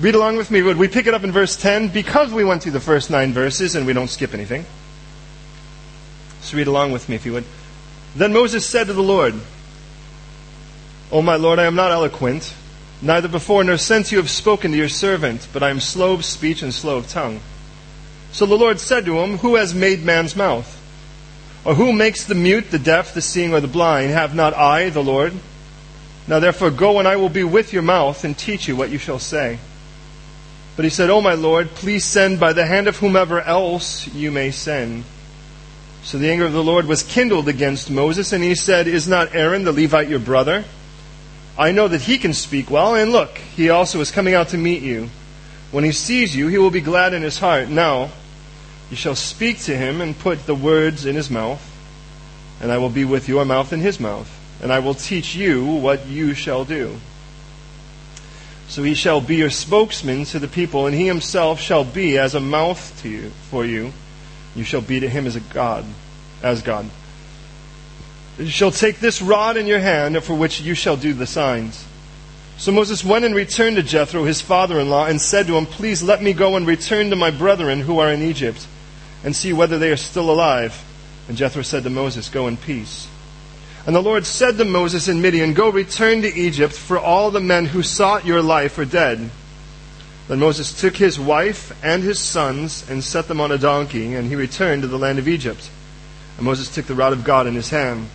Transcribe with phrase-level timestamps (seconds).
[0.00, 0.62] Read along with me.
[0.62, 1.88] Would we pick it up in verse 10?
[1.88, 4.64] Because we went through the first nine verses and we don't skip anything.
[6.40, 7.44] So read along with me if you would.
[8.16, 9.34] Then Moses said to the Lord,
[11.10, 12.54] O my Lord, I am not eloquent,
[13.02, 16.24] neither before nor since you have spoken to your servant, but I am slow of
[16.24, 17.40] speech and slow of tongue.
[18.32, 20.78] So the Lord said to him, Who has made man's mouth?
[21.64, 24.10] Or who makes the mute, the deaf, the seeing, or the blind?
[24.10, 25.34] Have not I, the Lord?
[26.26, 28.98] Now therefore go, and I will be with your mouth, and teach you what you
[28.98, 29.58] shall say.
[30.76, 34.30] But he said, O my Lord, please send by the hand of whomever else you
[34.30, 35.04] may send.
[36.02, 39.34] So the anger of the Lord was kindled against Moses, and he said, Is not
[39.34, 40.64] Aaron the Levite your brother?
[41.58, 44.58] I know that he can speak well, and look, he also is coming out to
[44.58, 45.10] meet you.
[45.70, 47.68] When he sees you, he will be glad in his heart.
[47.68, 48.10] Now,
[48.90, 51.62] you shall speak to him and put the words in his mouth,
[52.60, 54.30] and I will be with your mouth in his mouth,
[54.62, 56.96] and I will teach you what you shall do.
[58.72, 62.34] So he shall be your spokesman to the people, and he himself shall be as
[62.34, 63.92] a mouth to you for you.
[64.56, 65.84] You shall be to him as a God,
[66.42, 66.88] as God.
[68.38, 71.84] You shall take this rod in your hand, for which you shall do the signs.
[72.56, 75.66] So Moses went and returned to Jethro, his father in law, and said to him,
[75.66, 78.66] Please let me go and return to my brethren who are in Egypt,
[79.22, 80.82] and see whether they are still alive.
[81.28, 83.06] And Jethro said to Moses, Go in peace.
[83.86, 87.40] And the Lord said to Moses in Midian, Go return to Egypt, for all the
[87.40, 89.30] men who sought your life are dead.
[90.28, 94.28] Then Moses took his wife and his sons and set them on a donkey, and
[94.28, 95.68] he returned to the land of Egypt.
[96.36, 98.08] And Moses took the rod of God in his hand.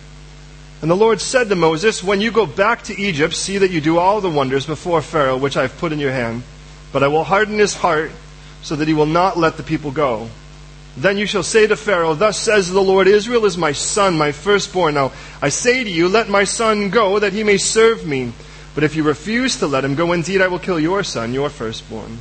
[0.80, 3.80] And the Lord said to Moses, When you go back to Egypt, see that you
[3.80, 6.44] do all the wonders before Pharaoh which I have put in your hand.
[6.92, 8.12] But I will harden his heart,
[8.62, 10.30] so that he will not let the people go.
[10.98, 14.32] Then you shall say to Pharaoh, Thus says the Lord, Israel is my son, my
[14.32, 14.94] firstborn.
[14.94, 18.32] Now I say to you, Let my son go, that he may serve me.
[18.74, 21.50] But if you refuse to let him go, indeed I will kill your son, your
[21.50, 22.18] firstborn.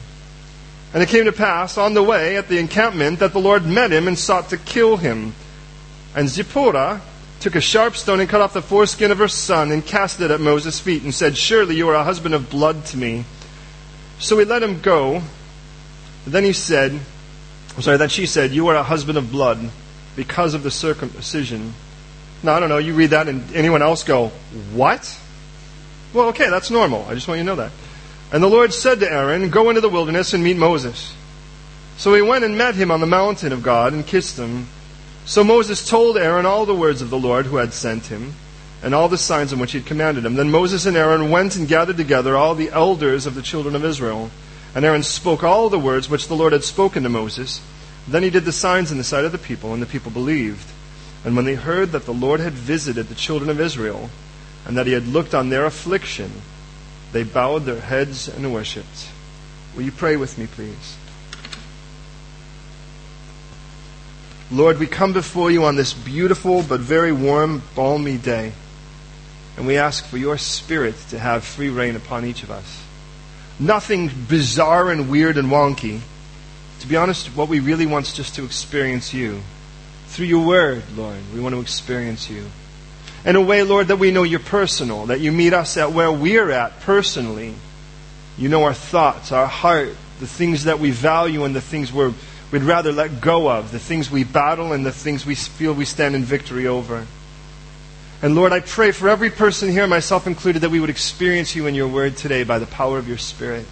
[0.94, 3.92] And it came to pass on the way at the encampment that the Lord met
[3.92, 5.34] him and sought to kill him.
[6.16, 7.02] And Zipporah,
[7.40, 10.32] took a sharp stone and cut off the foreskin of her son and cast it
[10.32, 13.26] at Moses' feet and said, Surely you are a husband of blood to me.
[14.20, 15.22] So he let him go.
[16.26, 17.00] Then he said,
[17.78, 19.70] I'm sorry, that she said, You are a husband of blood
[20.16, 21.76] because of the circumcision.
[22.42, 24.30] Now, I don't know, you read that and anyone else go,
[24.74, 25.20] What?
[26.12, 27.06] Well, okay, that's normal.
[27.08, 27.72] I just want you to know that.
[28.32, 31.14] And the Lord said to Aaron, Go into the wilderness and meet Moses.
[31.98, 34.68] So he went and met him on the mountain of God and kissed him.
[35.26, 38.34] So Moses told Aaron all the words of the Lord who had sent him,
[38.82, 40.34] and all the signs in which he had commanded him.
[40.34, 43.86] Then Moses and Aaron went and gathered together all the elders of the children of
[43.86, 44.32] Israel.
[44.78, 47.62] And Aaron spoke all the words which the Lord had spoken to Moses.
[48.08, 50.70] Then he did the signs in the sight of the people, and the people believed.
[51.26, 54.12] And when they heard that the Lord had visited the children of Israel,
[54.68, 56.32] and that he had looked on their affliction,
[57.12, 59.10] they bowed their heads and worshipped.
[59.76, 60.96] Will you pray with me, please?
[64.52, 68.52] Lord, we come before you on this beautiful but very warm, balmy day,
[69.58, 72.84] and we ask for your Spirit to have free rein upon each of us.
[73.60, 76.02] Nothing bizarre and weird and wonky.
[76.82, 79.42] To be honest, what we really want is just to experience you.
[80.08, 82.46] Through your word, Lord, we want to experience you.
[83.26, 86.12] In a way, Lord, that we know you're personal, that you meet us at where
[86.12, 87.56] we're at personally.
[88.38, 92.14] You know our thoughts, our heart, the things that we value and the things we're
[92.52, 95.86] we'd rather let go of, the things we battle and the things we feel we
[95.86, 97.06] stand in victory over.
[98.22, 101.68] And Lord, I pray for every person here, myself included, that we would experience you
[101.68, 103.66] in your word today by the power of your Spirit.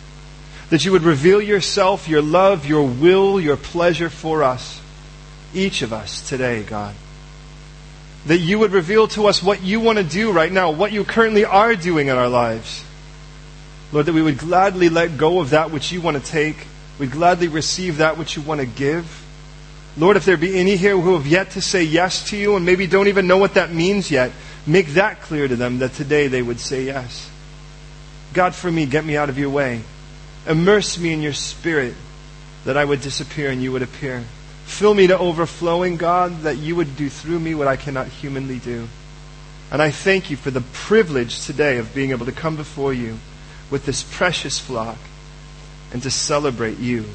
[0.69, 4.81] That you would reveal yourself, your love, your will, your pleasure for us,
[5.53, 6.95] each of us today, God.
[8.27, 11.03] That you would reveal to us what you want to do right now, what you
[11.03, 12.83] currently are doing in our lives.
[13.91, 16.67] Lord, that we would gladly let go of that which you want to take
[16.97, 19.24] We'd gladly receive that which you want to give.
[19.97, 22.65] Lord, if there be any here who have yet to say yes to you and
[22.65, 24.31] maybe don't even know what that means yet,
[24.67, 27.29] make that clear to them that today they would say yes.
[28.33, 29.81] God, for me, get me out of your way.
[30.45, 31.95] Immerse me in your spirit
[32.65, 34.23] that I would disappear and you would appear.
[34.65, 38.59] Fill me to overflowing, God, that you would do through me what I cannot humanly
[38.59, 38.89] do.
[39.71, 43.17] And I thank you for the privilege today of being able to come before you
[43.71, 44.97] with this precious flock
[45.93, 47.05] and to celebrate you,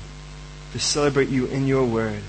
[0.72, 2.22] to celebrate you in your word.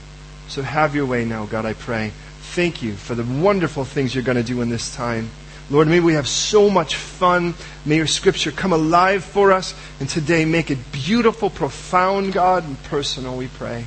[0.52, 2.12] So have your way now, God, I pray.
[2.42, 5.30] Thank you for the wonderful things you're going to do in this time.
[5.70, 7.54] Lord, may we have so much fun.
[7.86, 9.74] May your scripture come alive for us.
[10.02, 13.86] And today make it beautiful, profound, God, and personal, we pray.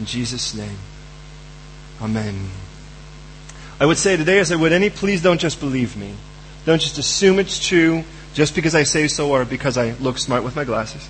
[0.00, 0.78] In Jesus' name.
[2.02, 2.48] Amen.
[3.78, 6.14] I would say today, as I would any, please don't just believe me.
[6.66, 8.02] Don't just assume it's true
[8.34, 11.08] just because I say so or because I look smart with my glasses.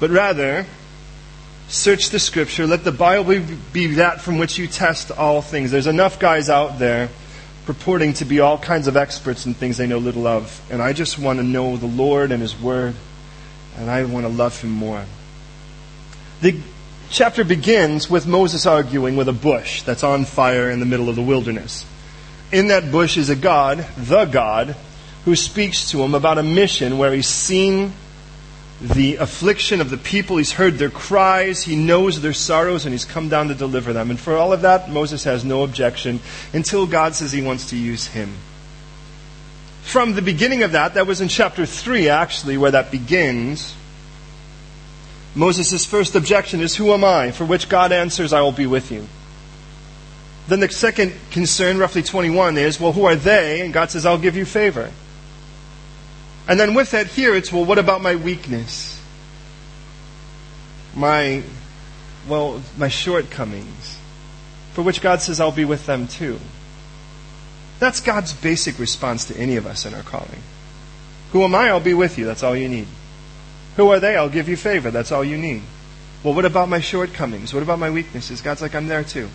[0.00, 0.66] but rather
[1.72, 2.66] search the scripture.
[2.66, 3.42] Let the Bible
[3.72, 5.70] be that from which you test all things.
[5.70, 7.08] There's enough guys out there
[7.64, 10.60] purporting to be all kinds of experts in things they know little of.
[10.70, 12.94] And I just want to know the Lord and His Word,
[13.78, 15.04] and I want to love Him more.
[16.42, 16.60] The
[17.08, 21.16] chapter begins with Moses arguing with a bush that's on fire in the middle of
[21.16, 21.86] the wilderness.
[22.52, 24.76] In that bush is a God, the God,
[25.24, 27.92] who speaks to him about a mission where he's seen
[28.82, 30.36] the affliction of the people.
[30.36, 31.62] He's heard their cries.
[31.62, 34.10] He knows their sorrows, and he's come down to deliver them.
[34.10, 36.18] And for all of that, Moses has no objection
[36.52, 38.34] until God says he wants to use him.
[39.82, 43.74] From the beginning of that, that was in chapter 3, actually, where that begins.
[45.34, 47.30] Moses' first objection is, Who am I?
[47.30, 49.06] For which God answers, I will be with you.
[50.48, 53.60] Then the second concern, roughly 21, is, Well, who are they?
[53.60, 54.90] And God says, I'll give you favor.
[56.48, 59.00] And then with that here, it's, well, what about my weakness?
[60.94, 61.42] My,
[62.28, 63.98] well, my shortcomings,
[64.72, 66.38] for which God says I'll be with them too.
[67.78, 70.42] That's God's basic response to any of us in our calling.
[71.32, 71.68] Who am I?
[71.68, 72.26] I'll be with you.
[72.26, 72.86] That's all you need.
[73.76, 74.16] Who are they?
[74.16, 74.90] I'll give you favor.
[74.90, 75.62] That's all you need.
[76.22, 77.54] Well, what about my shortcomings?
[77.54, 78.40] What about my weaknesses?
[78.40, 79.28] God's like, I'm there too.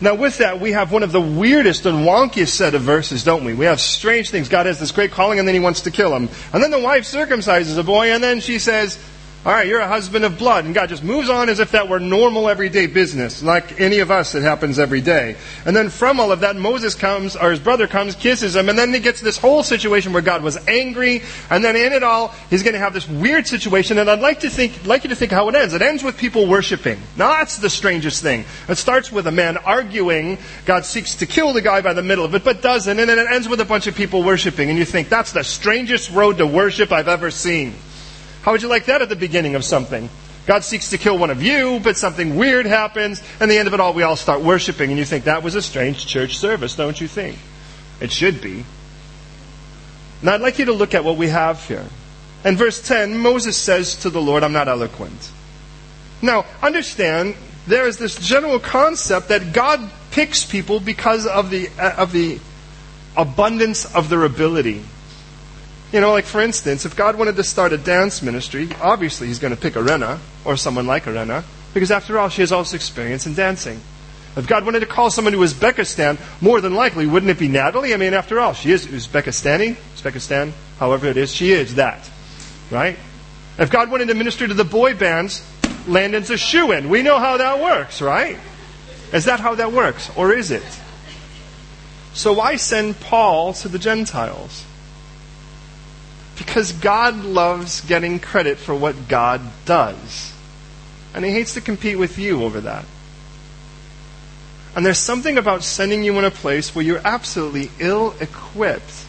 [0.00, 3.44] Now, with that, we have one of the weirdest and wonkiest set of verses, don't
[3.44, 3.54] we?
[3.54, 4.48] We have strange things.
[4.48, 6.28] God has this great calling, and then he wants to kill him.
[6.52, 8.98] And then the wife circumcises a boy, and then she says,
[9.46, 10.64] all right, you're a husband of blood.
[10.64, 14.10] And God just moves on as if that were normal everyday business, like any of
[14.10, 15.36] us, it happens every day.
[15.66, 18.78] And then from all of that, Moses comes, or his brother comes, kisses him, and
[18.78, 21.22] then he gets this whole situation where God was angry.
[21.50, 23.98] And then in it all, he's going to have this weird situation.
[23.98, 25.74] And I'd like to think, like you to think how it ends.
[25.74, 26.98] It ends with people worshiping.
[27.18, 28.46] Now that's the strangest thing.
[28.66, 30.38] It starts with a man arguing.
[30.64, 32.98] God seeks to kill the guy by the middle of it, but doesn't.
[32.98, 34.70] And then it ends with a bunch of people worshiping.
[34.70, 37.74] And you think, that's the strangest road to worship I've ever seen.
[38.44, 40.10] How would you like that at the beginning of something?
[40.44, 43.72] God seeks to kill one of you, but something weird happens, and the end of
[43.72, 46.76] it all, we all start worshiping, and you think that was a strange church service,
[46.76, 47.38] don't you think?
[48.02, 48.66] It should be.
[50.20, 51.86] Now, I'd like you to look at what we have here.
[52.44, 55.30] In verse 10, Moses says to the Lord, I'm not eloquent.
[56.20, 57.36] Now, understand,
[57.66, 62.40] there is this general concept that God picks people because of the, uh, of the
[63.16, 64.84] abundance of their ability.
[65.94, 69.38] You know, like for instance, if God wanted to start a dance ministry, obviously He's
[69.38, 72.74] going to pick Arena or someone like Arena, because after all, she has all this
[72.74, 73.80] experience in dancing.
[74.36, 77.94] If God wanted to call someone to Uzbekistan, more than likely, wouldn't it be Natalie?
[77.94, 80.50] I mean, after all, she is Uzbekistani, Uzbekistan,
[80.80, 82.10] however it is, she is that.
[82.72, 82.98] Right?
[83.56, 85.48] If God wanted to minister to the boy bands,
[85.86, 86.88] Landon's a shoe in.
[86.88, 88.36] We know how that works, right?
[89.12, 90.10] Is that how that works?
[90.16, 90.64] Or is it?
[92.14, 94.64] So why send Paul to the Gentiles?
[96.36, 100.32] Because God loves getting credit for what God does.
[101.14, 102.84] And He hates to compete with you over that.
[104.74, 109.06] And there's something about sending you in a place where you're absolutely ill equipped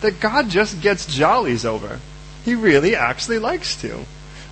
[0.00, 2.00] that God just gets jollies over.
[2.44, 4.04] He really actually likes to.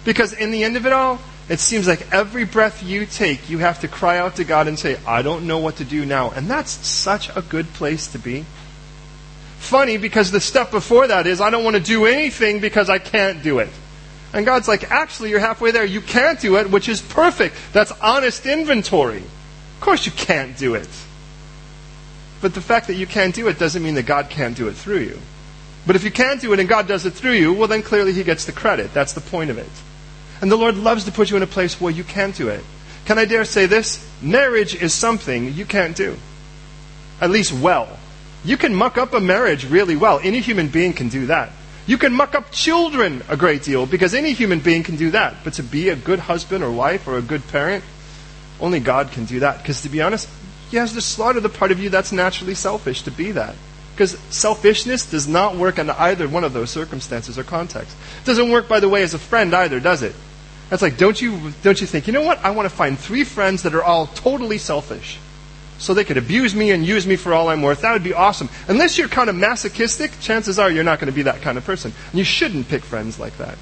[0.04, 3.58] Because in the end of it all, it seems like every breath you take, you
[3.58, 6.31] have to cry out to God and say, I don't know what to do now.
[6.31, 8.44] And that's such a good place to be
[9.60, 12.98] funny because the step before that is, I don't want to do anything because I
[12.98, 13.70] can't do it.
[14.32, 15.84] And God's like, actually, you're halfway there.
[15.84, 17.56] You can't do it, which is perfect.
[17.72, 19.19] That's honest inventory.
[19.19, 20.88] Of course, you can't do it.
[22.40, 24.74] But the fact that you can't do it doesn't mean that God can't do it
[24.74, 25.19] through you.
[25.86, 28.12] But if you can't do it and God does it through you, well, then clearly
[28.12, 28.94] He gets the credit.
[28.94, 29.69] That's the point of it.
[30.40, 32.64] And the Lord loves to put you in a place where you can do it.
[33.05, 34.06] Can I dare say this?
[34.22, 36.17] Marriage is something you can't do.
[37.20, 37.98] At least well.
[38.44, 40.20] You can muck up a marriage really well.
[40.23, 41.51] Any human being can do that.
[41.87, 45.37] You can muck up children a great deal because any human being can do that.
[45.44, 47.85] But to be a good husband or wife or a good parent,
[48.61, 49.59] only God can do that.
[49.59, 50.29] Because to be honest,
[50.70, 53.55] He has to slaughter the part of you that's naturally selfish to be that.
[53.94, 57.94] Because selfishness does not work in either one of those circumstances or contexts.
[58.23, 60.15] It doesn't work, by the way, as a friend either, does it?
[60.70, 62.39] That's like, don't you, don't you think, you know what?
[62.44, 65.19] I want to find three friends that are all totally selfish
[65.81, 67.81] so they could abuse me and use me for all I'm worth.
[67.81, 68.51] That would be awesome.
[68.69, 71.65] Unless you're kind of masochistic, chances are you're not going to be that kind of
[71.65, 71.93] person.
[72.10, 73.56] And you shouldn't pick friends like that.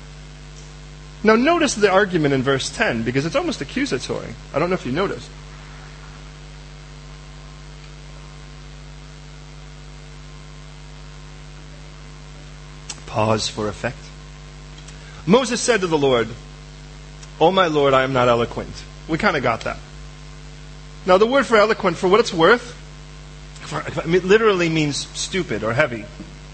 [1.22, 4.34] Now, notice the argument in verse 10 because it's almost accusatory.
[4.52, 5.30] I don't know if you noticed.
[13.06, 13.96] Pause for effect.
[15.24, 16.28] Moses said to the Lord,
[17.40, 18.82] Oh, my Lord, I am not eloquent.
[19.06, 19.78] We kind of got that.
[21.08, 22.76] Now, the word for eloquent, for what it's worth,
[24.04, 26.04] it literally means stupid or heavy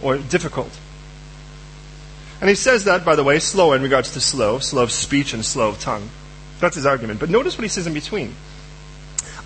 [0.00, 0.70] or difficult.
[2.40, 5.34] And he says that, by the way, slow in regards to slow, slow of speech
[5.34, 6.08] and slow of tongue.
[6.61, 7.18] That's his argument.
[7.18, 8.37] But notice what he says in between.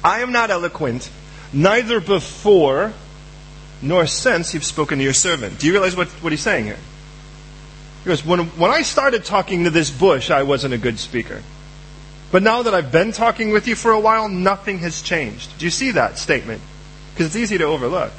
[0.04, 1.10] I am not eloquent,
[1.54, 2.92] neither before
[3.80, 5.58] nor since you've spoken to your servant.
[5.58, 6.78] Do you realize what, what he's saying here?
[8.04, 11.42] He goes, when, when I started talking to this bush, I wasn't a good speaker.
[12.30, 15.58] But now that I've been talking with you for a while, nothing has changed.
[15.58, 16.60] Do you see that statement?
[17.12, 18.12] Because it's easy to overlook.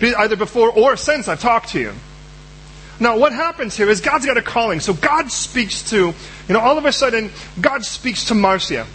[0.00, 1.92] Either before or since I've talked to you.
[2.98, 4.80] Now, what happens here is God's got a calling.
[4.80, 6.14] So God speaks to, you
[6.48, 8.86] know, all of a sudden, God speaks to Marcia.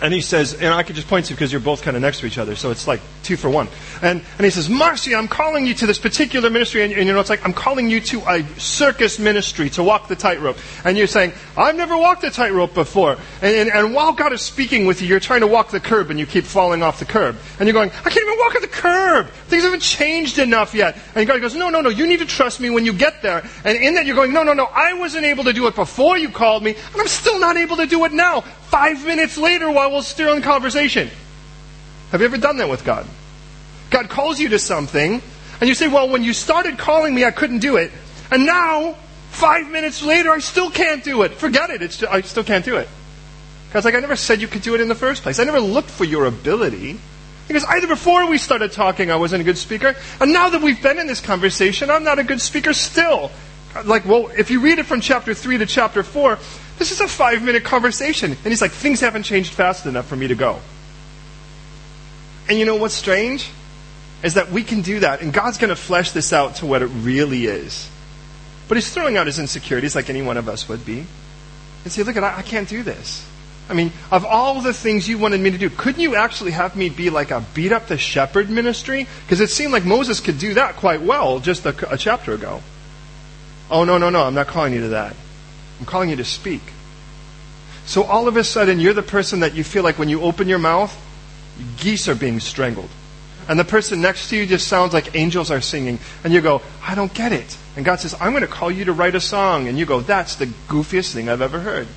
[0.00, 2.02] And he says, and I could just point to you because you're both kind of
[2.02, 3.68] next to each other, so it's like two for one.
[4.00, 6.84] And, and he says, Marcy, I'm calling you to this particular ministry.
[6.84, 10.06] And, and, you know, it's like, I'm calling you to a circus ministry to walk
[10.06, 10.56] the tightrope.
[10.84, 13.18] And you're saying, I've never walked a tightrope before.
[13.42, 16.10] And, and, and, while God is speaking with you, you're trying to walk the curb
[16.10, 17.36] and you keep falling off the curb.
[17.58, 19.28] And you're going, I can't even walk at the curb.
[19.48, 20.96] Things haven't changed enough yet.
[21.16, 23.44] And God goes, no, no, no, you need to trust me when you get there.
[23.64, 26.16] And in that you're going, no, no, no, I wasn't able to do it before
[26.16, 28.44] you called me, and I'm still not able to do it now.
[28.68, 31.08] Five minutes later while we're still in conversation.
[32.10, 33.06] Have you ever done that with God?
[33.90, 35.22] God calls you to something,
[35.60, 37.90] and you say, Well, when you started calling me, I couldn't do it.
[38.30, 38.96] And now,
[39.30, 41.32] five minutes later, I still can't do it.
[41.32, 41.80] Forget it.
[41.80, 42.88] It's, I still can't do it.
[43.72, 45.38] God's like, I never said you could do it in the first place.
[45.38, 46.98] I never looked for your ability.
[47.46, 50.82] Because either before we started talking, I wasn't a good speaker, and now that we've
[50.82, 53.30] been in this conversation, I'm not a good speaker still.
[53.84, 56.38] Like, well, if you read it from chapter 3 to chapter 4,
[56.78, 58.32] this is a five minute conversation.
[58.32, 60.60] And he's like, things haven't changed fast enough for me to go.
[62.48, 63.50] And you know what's strange?
[64.22, 66.82] is that we can do that, and God's going to flesh this out to what
[66.82, 67.88] it really is.
[68.66, 71.06] But He's throwing out His insecurities like any one of us would be.
[71.84, 73.26] And say, look, at I, I can't do this.
[73.70, 76.74] I mean, of all the things you wanted me to do, couldn't you actually have
[76.74, 79.06] me be like a beat up the shepherd ministry?
[79.24, 82.62] Because it seemed like Moses could do that quite well just a, a chapter ago.
[83.70, 85.14] Oh, no, no, no, I'm not calling you to that.
[85.78, 86.62] I'm calling you to speak.
[87.86, 90.48] So all of a sudden, you're the person that you feel like when you open
[90.48, 90.94] your mouth,
[91.78, 92.90] geese are being strangled
[93.48, 96.60] and the person next to you just sounds like angels are singing, and you go,
[96.82, 97.56] I don't get it.
[97.76, 99.68] And God says, I'm going to call you to write a song.
[99.68, 101.88] And you go, that's the goofiest thing I've ever heard.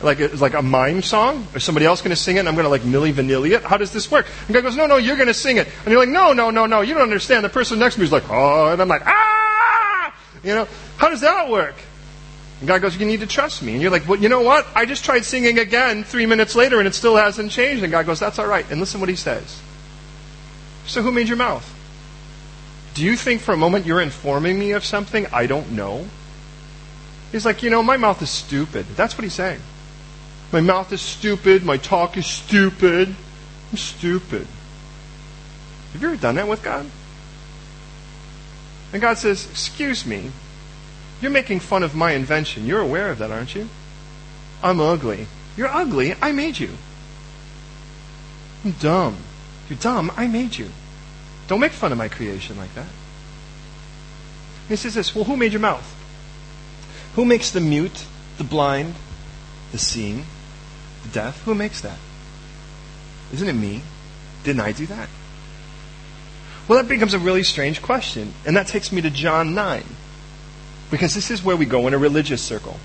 [0.00, 1.46] Like, it's like a mime song?
[1.54, 3.64] Or somebody else going to sing it and I'm going to like Milli Vanilli it?
[3.64, 4.26] How does this work?
[4.46, 5.66] And God goes, no, no, you're going to sing it.
[5.84, 7.44] And you're like, no, no, no, no, you don't understand.
[7.44, 10.14] The person next to me is like, oh, and I'm like, ah!
[10.42, 11.74] You know, how does that work?
[12.60, 13.72] And God goes, you need to trust me.
[13.72, 14.66] And you're like, well, you know what?
[14.74, 17.82] I just tried singing again three minutes later and it still hasn't changed.
[17.84, 18.68] And God goes, that's all right.
[18.70, 19.62] And listen what he says.
[20.86, 21.74] So who made your mouth?
[22.94, 26.06] Do you think for a moment you're informing me of something I don't know?
[27.30, 28.86] He's like, you know, my mouth is stupid.
[28.96, 29.60] That's what he's saying.
[30.50, 31.64] My mouth is stupid.
[31.64, 33.14] My talk is stupid.
[33.70, 34.46] I'm stupid.
[35.92, 36.86] Have you ever done that with God?
[38.92, 40.32] And God says, Excuse me,
[41.20, 42.66] you're making fun of my invention.
[42.66, 43.68] You're aware of that, aren't you?
[44.62, 45.26] I'm ugly.
[45.56, 46.14] You're ugly.
[46.20, 46.70] I made you.
[48.64, 49.16] I'm dumb.
[49.68, 50.12] You're dumb.
[50.16, 50.70] I made you.
[51.48, 52.86] Don't make fun of my creation like that.
[54.68, 55.94] he says this Well, who made your mouth?
[57.14, 58.04] Who makes the mute,
[58.36, 58.94] the blind,
[59.72, 60.24] the seeing,
[61.02, 61.42] the deaf?
[61.42, 61.98] Who makes that?
[63.32, 63.82] Isn't it me?
[64.44, 65.08] Didn't I do that?
[66.66, 68.34] Well, that becomes a really strange question.
[68.46, 69.84] And that takes me to John 9.
[70.90, 72.78] Because this is where we go in a religious circle.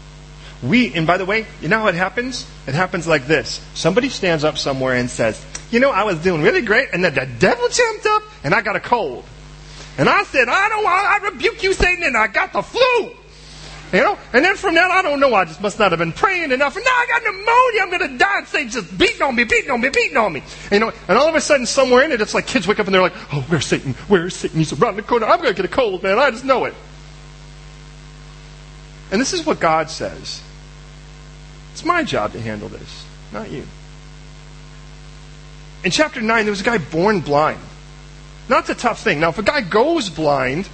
[0.61, 2.47] We, and by the way, you know how it happens?
[2.67, 3.59] It happens like this.
[3.73, 7.13] Somebody stands up somewhere and says, you know, I was doing really great, and then
[7.13, 9.25] the devil jumped up, and I got a cold.
[9.97, 13.11] And I said, I don't want, I rebuke you, Satan, and I got the flu.
[13.91, 14.17] You know?
[14.33, 16.75] And then from that, I don't know, I just must not have been praying enough.
[16.75, 18.37] And now I got pneumonia, I'm going to die.
[18.39, 20.41] And Satan's just beating on me, beating on me, beating on me.
[20.71, 22.79] And, you know, and all of a sudden, somewhere in it, it's like kids wake
[22.79, 23.93] up and they're like, oh, where's Satan?
[24.07, 24.57] Where's Satan?
[24.57, 25.27] He's around the corner.
[25.27, 26.17] I'm going to get a cold, man.
[26.17, 26.73] I just know it.
[29.13, 30.41] And this is what God says.
[31.71, 33.63] It's my job to handle this, not you.
[35.83, 37.59] In chapter 9, there was a guy born blind.
[38.49, 39.19] Not the tough thing.
[39.19, 40.67] Now, if a guy goes blind,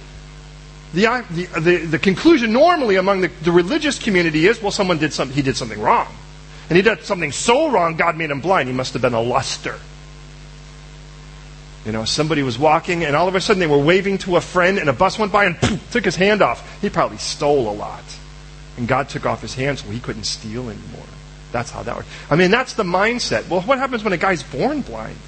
[0.94, 5.12] the, the, the, the conclusion normally among the, the religious community is, well, someone did
[5.12, 6.08] something, he did something wrong.
[6.70, 8.70] And he did something so wrong, God made him blind.
[8.70, 9.78] He must have been a luster.
[11.84, 14.40] You know, somebody was walking, and all of a sudden they were waving to a
[14.40, 16.80] friend, and a bus went by and poof, took his hand off.
[16.80, 18.04] He probably stole a lot.
[18.80, 21.04] And God took off his hand so he couldn't steal anymore.
[21.52, 22.08] That's how that works.
[22.30, 23.46] I mean, that's the mindset.
[23.46, 25.18] Well, what happens when a guy's born blind?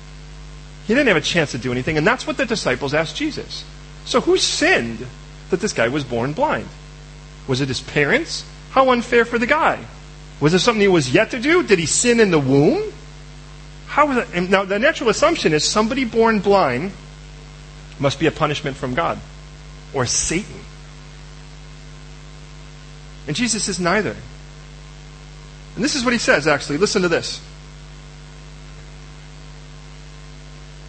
[0.87, 3.62] He didn't have a chance to do anything, and that's what the disciples asked Jesus.
[4.06, 5.06] So who sinned
[5.50, 6.66] that this guy was born blind?
[7.47, 8.47] Was it his parents?
[8.71, 9.85] How unfair for the guy.
[10.40, 11.62] Was it something he was yet to do?
[11.62, 12.90] Did he sin in the womb?
[13.87, 14.49] How was it?
[14.49, 16.92] Now, the natural assumption is somebody born blind
[17.99, 19.18] must be a punishment from God
[19.92, 20.62] or Satan.
[23.26, 24.17] And Jesus says, Neither.
[25.75, 26.79] And this is what he says, actually.
[26.79, 27.41] Listen to this.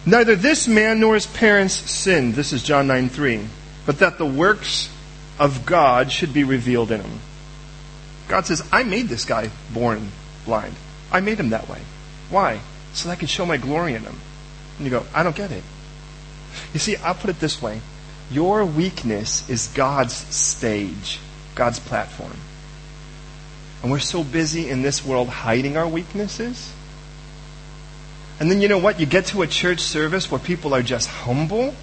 [0.06, 2.34] Neither this man nor his parents sinned.
[2.34, 3.46] This is John 9 3.
[3.86, 4.90] But that the works
[5.38, 7.20] of God should be revealed in him.
[8.28, 10.08] God says, I made this guy born
[10.44, 10.74] blind.
[11.10, 11.80] I made him that way.
[12.30, 12.60] Why?
[12.92, 14.18] So that I can show my glory in him.
[14.78, 15.62] And you go, I don't get it.
[16.72, 17.80] You see, I'll put it this way
[18.30, 21.20] your weakness is God's stage,
[21.54, 22.36] God's platform.
[23.82, 26.72] And we're so busy in this world hiding our weaknesses.
[28.40, 28.98] And then you know what?
[28.98, 31.74] You get to a church service where people are just humble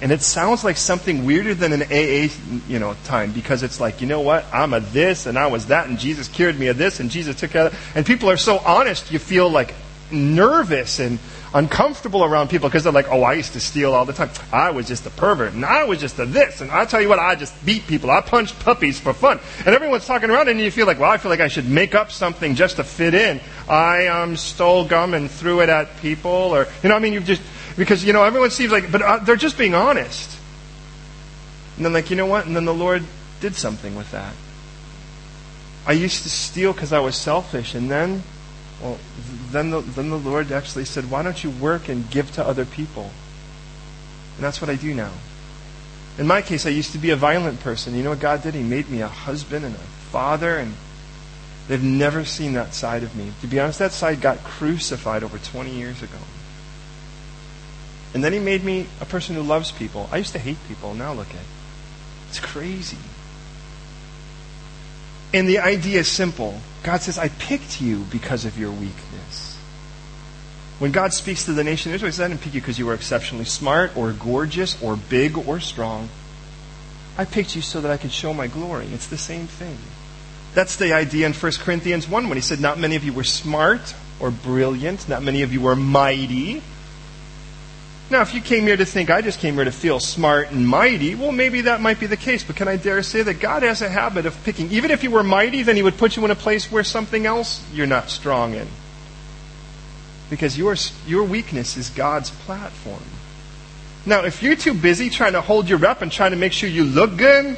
[0.00, 2.28] and it sounds like something weirder than an AA,
[2.68, 4.44] you know, time because it's like, you know what?
[4.52, 7.36] I'm a this and I was that and Jesus cured me of this and Jesus
[7.36, 7.80] took care of that.
[7.94, 9.74] And people are so honest, you feel like
[10.10, 11.18] nervous and
[11.54, 14.30] uncomfortable around people because they're like, oh, I used to steal all the time.
[14.52, 16.60] I was just a pervert and I was just a this.
[16.60, 18.10] And I tell you what, I just beat people.
[18.10, 19.38] I punched puppies for fun.
[19.64, 21.94] And everyone's talking around and you feel like, well, I feel like I should make
[21.94, 23.40] up something just to fit in.
[23.68, 27.24] I um, stole gum and threw it at people or, you know, I mean, you've
[27.24, 27.42] just,
[27.76, 30.38] because, you know, everyone seems like, but uh, they're just being honest.
[31.76, 32.46] And then, like, you know what?
[32.46, 33.04] And then the Lord
[33.40, 34.34] did something with that.
[35.86, 37.74] I used to steal because I was selfish.
[37.74, 38.22] And then,
[38.84, 38.98] well,
[39.50, 42.66] then the, then the Lord actually said, why don't you work and give to other
[42.66, 43.10] people?
[44.36, 45.12] And that's what I do now.
[46.18, 47.94] In my case, I used to be a violent person.
[47.94, 48.52] You know what God did?
[48.52, 50.74] He made me a husband and a father, and
[51.66, 53.32] they've never seen that side of me.
[53.40, 56.18] To be honest, that side got crucified over 20 years ago.
[58.12, 60.10] And then he made me a person who loves people.
[60.12, 60.92] I used to hate people.
[60.92, 61.40] Now look at it.
[62.28, 62.98] It's crazy.
[65.32, 66.60] And the idea is simple.
[66.84, 69.58] God says, I picked you because of your weakness.
[70.78, 72.78] When God speaks to the nation of Israel, he says, I didn't pick you because
[72.78, 76.10] you were exceptionally smart or gorgeous or big or strong.
[77.16, 78.86] I picked you so that I could show my glory.
[78.92, 79.78] It's the same thing.
[80.52, 83.24] That's the idea in 1 Corinthians 1 when he said, Not many of you were
[83.24, 86.62] smart or brilliant, not many of you were mighty,
[88.10, 90.68] now, if you came here to think, I just came here to feel smart and
[90.68, 92.44] mighty, well, maybe that might be the case.
[92.44, 95.10] But can I dare say that God has a habit of picking, even if you
[95.10, 98.10] were mighty, then He would put you in a place where something else you're not
[98.10, 98.68] strong in.
[100.28, 103.02] Because your, your weakness is God's platform.
[104.04, 106.68] Now, if you're too busy trying to hold your rep and trying to make sure
[106.68, 107.56] you look good,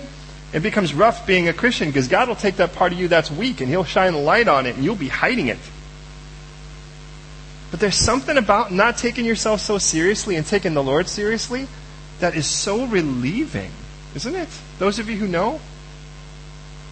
[0.52, 3.32] it becomes rough being a Christian because God will take that part of you that's
[3.32, 5.58] weak and He'll shine a light on it and you'll be hiding it.
[7.70, 11.66] But there's something about not taking yourself so seriously and taking the Lord seriously
[12.20, 13.70] that is so relieving,
[14.14, 14.48] isn't it?
[14.78, 15.60] Those of you who know?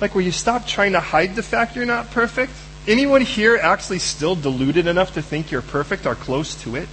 [0.00, 2.52] Like where you stop trying to hide the fact you're not perfect.
[2.87, 6.88] Anyone here actually still deluded enough to think you're perfect or close to it?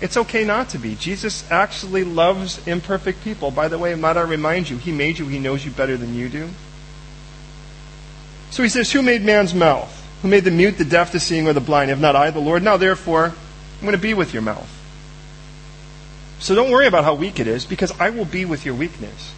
[0.00, 0.96] It's okay not to be.
[0.96, 3.52] Jesus actually loves imperfect people.
[3.52, 6.14] By the way, might I remind you, He made you, He knows you better than
[6.14, 6.48] you do.
[8.50, 10.01] So He says, Who made man's mouth?
[10.22, 11.90] Who made the mute, the deaf, the seeing, or the blind?
[11.90, 12.62] Have not I, the Lord?
[12.62, 14.70] Now, therefore, I'm going to be with your mouth.
[16.38, 19.34] So don't worry about how weak it is, because I will be with your weakness.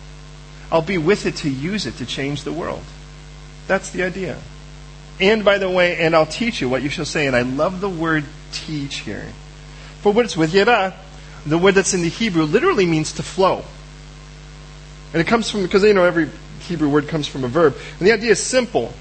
[0.70, 2.82] I'll be with it to use it to change the world.
[3.66, 4.38] That's the idea.
[5.20, 7.26] And by the way, and I'll teach you what you shall say.
[7.26, 9.26] And I love the word teach here.
[10.00, 10.94] For what it's with yada,
[11.46, 13.64] the word that's in the Hebrew literally means to flow.
[15.12, 16.28] And it comes from, because you know every
[16.60, 17.76] Hebrew word comes from a verb.
[17.98, 18.92] And the idea is simple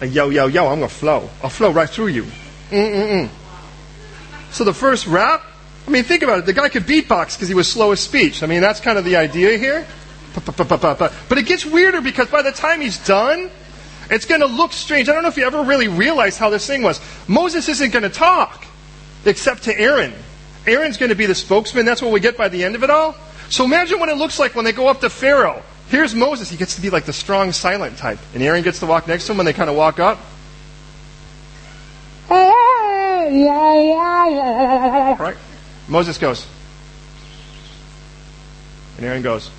[0.00, 1.28] Uh, yo, yo, yo, I'm going to flow.
[1.42, 2.24] I'll flow right through you.
[2.70, 3.28] Mm-mm-mm.
[4.50, 5.42] So the first rap,
[5.86, 6.46] I mean, think about it.
[6.46, 8.42] The guy could beatbox because he was slow of speech.
[8.42, 9.86] I mean, that's kind of the idea here.
[11.28, 13.50] But it gets weirder because by the time he's done,
[14.10, 15.08] it's going to look strange.
[15.08, 17.00] I don't know if you ever really realized how this thing was.
[17.28, 18.64] Moses isn't going to talk
[19.24, 20.14] except to Aaron.
[20.66, 21.84] Aaron's going to be the spokesman.
[21.84, 23.16] That's what we get by the end of it all.
[23.50, 25.62] So imagine what it looks like when they go up to Pharaoh.
[25.90, 26.48] Here's Moses.
[26.48, 28.20] He gets to be like the strong, silent type.
[28.32, 30.20] And Aaron gets to walk next to him and they kind of walk up.
[35.18, 35.36] Right?
[35.88, 36.46] Moses goes.
[38.96, 39.50] And Aaron goes,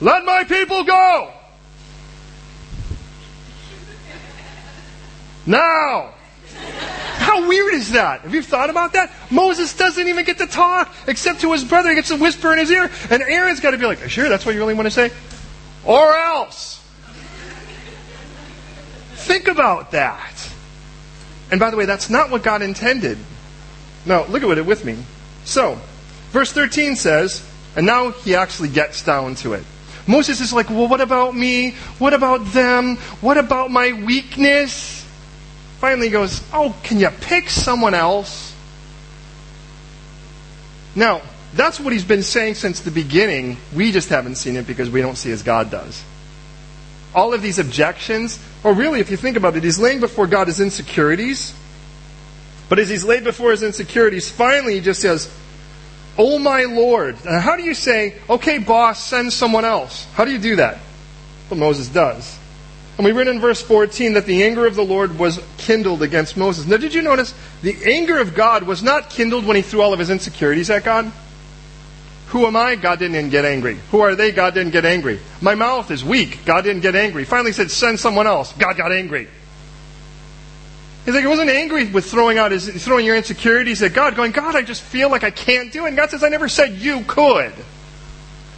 [0.00, 1.30] Let my people go!
[5.44, 6.14] Now!
[7.16, 8.22] How weird is that?
[8.22, 9.12] Have you thought about that?
[9.30, 11.88] Moses doesn't even get to talk except to his brother.
[11.88, 12.90] He gets a whisper in his ear.
[13.10, 15.10] And Aaron's got to be like, sure, that's what you really want to say?
[15.84, 16.82] Or else.
[19.14, 20.50] Think about that.
[21.50, 23.18] And by the way, that's not what God intended.
[24.04, 24.98] Now, look at it with me.
[25.44, 25.78] So,
[26.30, 27.46] verse 13 says,
[27.76, 29.64] and now he actually gets down to it.
[30.06, 31.70] Moses is like, well, what about me?
[31.98, 32.96] What about them?
[33.20, 35.01] What about my weakness?
[35.82, 38.54] Finally goes, Oh, can you pick someone else?
[40.94, 41.22] Now,
[41.54, 43.56] that's what he's been saying since the beginning.
[43.74, 46.02] We just haven't seen it because we don't see as God does.
[47.14, 50.46] all of these objections, or really, if you think about it, he's laying before God
[50.46, 51.54] his insecurities.
[52.68, 55.28] But as he's laid before his insecurities, finally he just says,
[56.16, 57.22] Oh my Lord.
[57.24, 60.06] Now, how do you say, okay, boss, send someone else?
[60.14, 60.78] How do you do that?
[61.50, 62.38] Well, Moses does.
[63.02, 66.36] And we read in verse 14 that the anger of the Lord was kindled against
[66.36, 66.66] Moses.
[66.66, 69.92] Now, did you notice the anger of God was not kindled when he threw all
[69.92, 71.10] of his insecurities at God?
[72.28, 72.76] Who am I?
[72.76, 73.80] God didn't get angry.
[73.90, 74.30] Who are they?
[74.30, 75.18] God didn't get angry.
[75.40, 76.44] My mouth is weak.
[76.44, 77.24] God didn't get angry.
[77.24, 78.52] Finally said, send someone else.
[78.52, 79.26] God got angry.
[81.04, 84.30] He's like, he wasn't angry with throwing out his, throwing your insecurities at God, going,
[84.30, 85.88] God, I just feel like I can't do it.
[85.88, 87.52] And God says, I never said you could.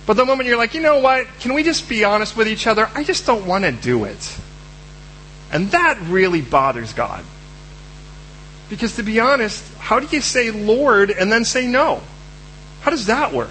[0.07, 1.27] But the moment you're like, you know what?
[1.40, 2.90] Can we just be honest with each other?
[2.95, 4.38] I just don't want to do it.
[5.51, 7.25] And that really bothers God.
[8.69, 12.03] Because to be honest, how do you say Lord and then say no?
[12.83, 13.49] How does that work?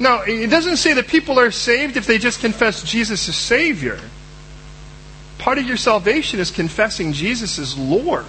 [0.00, 3.98] Now, it doesn't say that people are saved if they just confess Jesus as Savior.
[5.38, 8.24] Part of your salvation is confessing Jesus as Lord.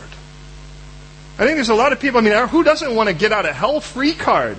[1.38, 3.46] I think there's a lot of people, I mean, who doesn't want to get out
[3.46, 4.58] of hell free card?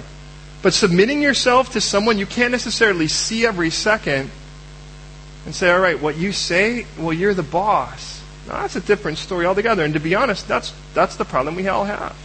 [0.63, 4.31] But submitting yourself to someone you can't necessarily see every second
[5.47, 8.23] and say, all right, what you say, well, you're the boss.
[8.47, 9.85] Now, that's a different story altogether.
[9.85, 12.17] And to be honest, that's, that's the problem we all have.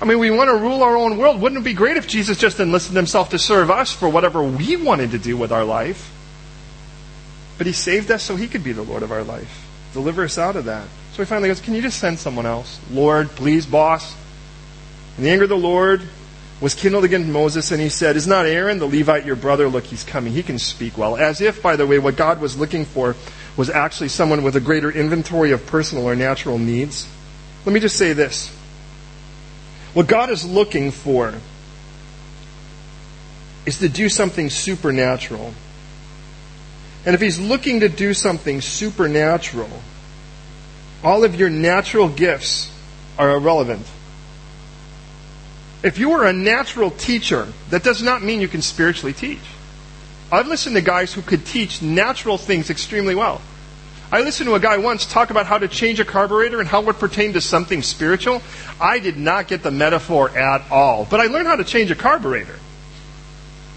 [0.00, 1.40] I mean, we want to rule our own world.
[1.40, 4.76] Wouldn't it be great if Jesus just enlisted himself to serve us for whatever we
[4.76, 6.10] wanted to do with our life?
[7.58, 9.66] But he saved us so he could be the Lord of our life.
[9.92, 10.86] Deliver us out of that.
[11.12, 12.80] So he finally goes, Can you just send someone else?
[12.90, 14.14] Lord, please, boss.
[15.18, 16.00] In the anger of the Lord
[16.60, 19.68] was kindled against Moses, and he said, Is not Aaron the Levite your brother?
[19.68, 20.32] Look, he's coming.
[20.32, 21.16] He can speak well.
[21.16, 23.16] As if, by the way, what God was looking for
[23.56, 27.08] was actually someone with a greater inventory of personal or natural needs.
[27.64, 28.54] Let me just say this.
[29.94, 31.34] What God is looking for
[33.66, 35.54] is to do something supernatural.
[37.06, 39.70] And if He's looking to do something supernatural,
[41.02, 42.70] all of your natural gifts
[43.18, 43.86] are irrelevant.
[45.82, 49.40] If you are a natural teacher, that does not mean you can spiritually teach.
[50.30, 53.40] I've listened to guys who could teach natural things extremely well.
[54.12, 56.88] I listened to a guy once talk about how to change a carburetor and how
[56.88, 58.42] it pertained to something spiritual.
[58.80, 61.94] I did not get the metaphor at all, but I learned how to change a
[61.94, 62.58] carburetor,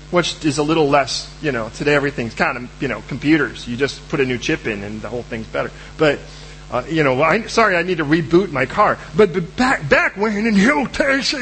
[0.10, 3.68] which is a little less, you know, today everything's kind of, you know, computers.
[3.68, 5.72] You just put a new chip in and the whole thing's better.
[5.98, 6.20] But
[6.74, 8.98] uh, you know, I, sorry, I need to reboot my car.
[9.16, 10.98] But, but back back when in the old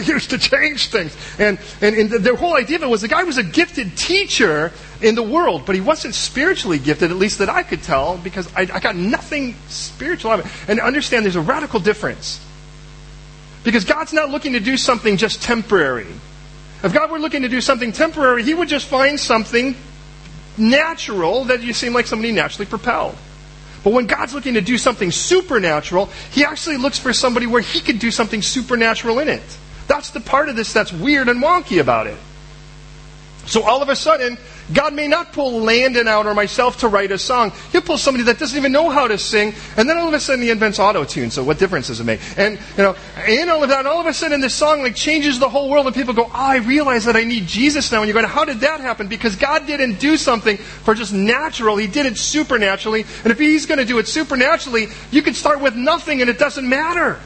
[0.06, 1.16] used to change things.
[1.40, 4.74] And, and, and the whole idea of it was the guy was a gifted teacher
[5.02, 8.54] in the world, but he wasn't spiritually gifted, at least that I could tell, because
[8.56, 10.70] I, I got nothing spiritual out of it.
[10.70, 12.46] And understand there's a radical difference.
[13.64, 16.08] Because God's not looking to do something just temporary.
[16.84, 19.78] If God were looking to do something temporary, He would just find something
[20.58, 23.16] natural that you seem like somebody naturally propelled.
[23.84, 27.80] But when God's looking to do something supernatural, He actually looks for somebody where He
[27.80, 29.42] could do something supernatural in it.
[29.88, 32.18] That's the part of this that's weird and wonky about it.
[33.46, 34.38] So all of a sudden,
[34.74, 37.52] God may not pull Landon out or myself to write a song.
[37.72, 40.20] He'll pull somebody that doesn't even know how to sing, and then all of a
[40.20, 41.32] sudden he invents auto tune.
[41.32, 42.20] So what difference does it make?
[42.38, 45.40] And you know, and all of that, all of a sudden this song like changes
[45.40, 48.08] the whole world, and people go, "Oh, I realize that I need Jesus now." And
[48.08, 51.88] you're going, "How did that happen?" Because God didn't do something for just natural; He
[51.88, 53.06] did it supernaturally.
[53.24, 56.40] And if He's going to do it supernaturally, you can start with nothing, and it
[56.40, 57.20] doesn't matter.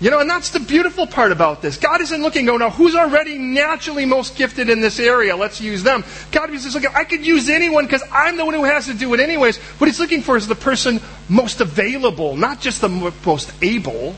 [0.00, 1.76] You know, and that's the beautiful part about this.
[1.76, 5.36] God isn't looking, oh, now who's already naturally most gifted in this area?
[5.36, 6.04] Let's use them.
[6.32, 8.94] God is just looking, I could use anyone because I'm the one who has to
[8.94, 9.56] do it anyways.
[9.56, 14.16] What he's looking for is the person most available, not just the most able.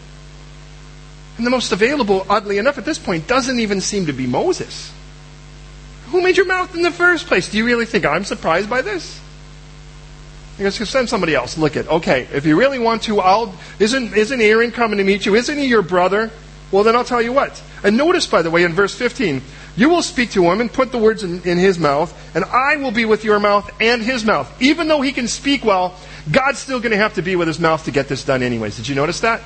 [1.36, 4.90] And the most available, oddly enough, at this point, doesn't even seem to be Moses.
[6.06, 7.50] Who made your mouth in the first place?
[7.50, 9.20] Do you really think I'm surprised by this?
[10.56, 11.58] He goes, send somebody else.
[11.58, 15.26] Look at, okay, if you really want to, I'll, isn't, isn't Aaron coming to meet
[15.26, 15.34] you?
[15.34, 16.30] Isn't he your brother?
[16.72, 17.62] Well, then I'll tell you what.
[17.84, 19.42] And notice, by the way, in verse 15,
[19.76, 22.76] you will speak to him and put the words in, in his mouth, and I
[22.76, 24.50] will be with your mouth and his mouth.
[24.60, 25.94] Even though he can speak well,
[26.30, 28.76] God's still going to have to be with his mouth to get this done anyways.
[28.76, 29.42] Did you notice that?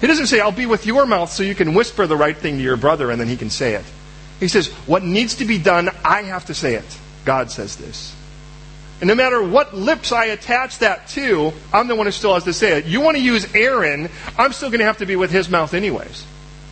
[0.00, 2.56] He doesn't say, I'll be with your mouth so you can whisper the right thing
[2.56, 3.84] to your brother and then he can say it.
[4.40, 6.98] He says, what needs to be done, I have to say it.
[7.24, 8.13] God says this.
[9.00, 12.44] And no matter what lips I attach that to, I'm the one who still has
[12.44, 12.86] to say it.
[12.86, 15.74] You want to use Aaron, I'm still going to have to be with his mouth
[15.74, 16.24] anyways.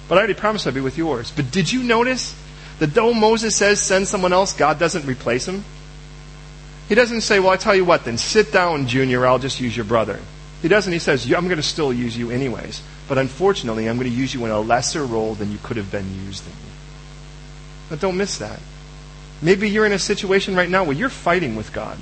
[0.09, 1.31] But I already promised I'd be with yours.
[1.31, 2.35] But did you notice
[2.79, 5.65] that though Moses says send someone else, God doesn't replace him?
[6.89, 9.77] He doesn't say, well, I tell you what, then sit down, Junior, I'll just use
[9.77, 10.19] your brother.
[10.61, 10.93] He doesn't.
[10.93, 12.83] He says, I'm going to still use you anyways.
[13.09, 15.91] But unfortunately, I'm going to use you in a lesser role than you could have
[15.91, 16.53] been used in.
[17.89, 18.61] But don't miss that.
[19.43, 21.99] Maybe you're in a situation right now where you're fighting with God.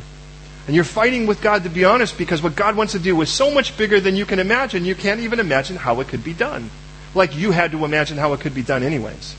[0.66, 3.30] And you're fighting with God, to be honest, because what God wants to do is
[3.30, 4.84] so much bigger than you can imagine.
[4.84, 6.70] You can't even imagine how it could be done.
[7.14, 9.34] Like you had to imagine how it could be done, anyways.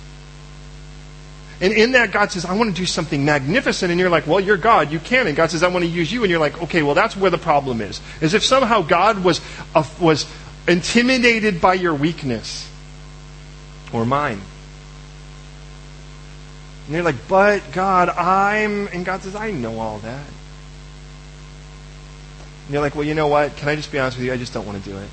[1.61, 3.91] And in that, God says, I want to do something magnificent.
[3.91, 4.91] And you're like, well, you're God.
[4.91, 5.27] You can.
[5.27, 6.23] And God says, I want to use you.
[6.23, 8.01] And you're like, okay, well, that's where the problem is.
[8.19, 9.41] As if somehow God was,
[9.75, 10.25] uh, was
[10.67, 12.67] intimidated by your weakness
[13.93, 14.41] or mine.
[16.85, 18.87] And you're like, but God, I'm.
[18.87, 20.27] And God says, I know all that.
[22.65, 23.55] And you're like, well, you know what?
[23.57, 24.33] Can I just be honest with you?
[24.33, 25.09] I just don't want to do it.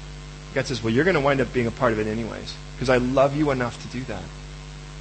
[0.54, 2.54] God says, well, you're going to wind up being a part of it anyways.
[2.76, 4.22] Because I love you enough to do that.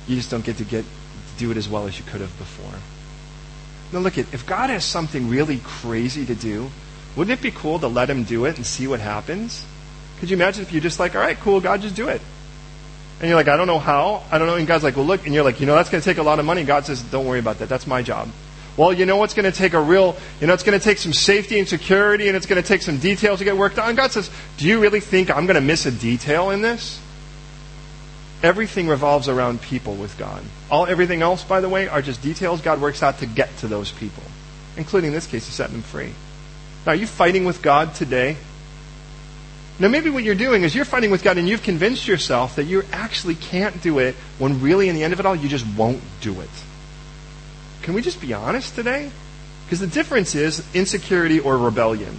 [0.07, 2.37] You just don't get to get to do it as well as you could have
[2.37, 2.79] before.
[3.93, 6.71] Now look at if God has something really crazy to do,
[7.15, 9.65] wouldn't it be cool to let him do it and see what happens?
[10.19, 12.21] Could you imagine if you're just like, all right, cool, God, just do it.
[13.19, 14.23] And you're like, I don't know how.
[14.31, 14.55] I don't know.
[14.55, 15.25] And God's like, well, look.
[15.25, 16.63] And you're like, you know, that's going to take a lot of money.
[16.63, 17.69] God says, don't worry about that.
[17.69, 18.29] That's my job.
[18.77, 20.99] Well, you know what's going to take a real, you know, it's going to take
[20.99, 23.95] some safety and security and it's going to take some details to get worked on.
[23.95, 27.01] God says, do you really think I'm going to miss a detail in this?
[28.43, 30.43] Everything revolves around people with God.
[30.69, 33.67] All everything else, by the way, are just details God works out to get to
[33.67, 34.21] those people,
[34.77, 36.13] including in this case, to set them free.
[36.85, 38.37] Now, are you fighting with God today?
[39.79, 42.63] Now, maybe what you're doing is you're fighting with God and you've convinced yourself that
[42.63, 45.67] you actually can't do it when really, in the end of it all, you just
[45.77, 46.49] won't do it.
[47.83, 49.11] Can we just be honest today?
[49.65, 52.17] Because the difference is insecurity or rebellion.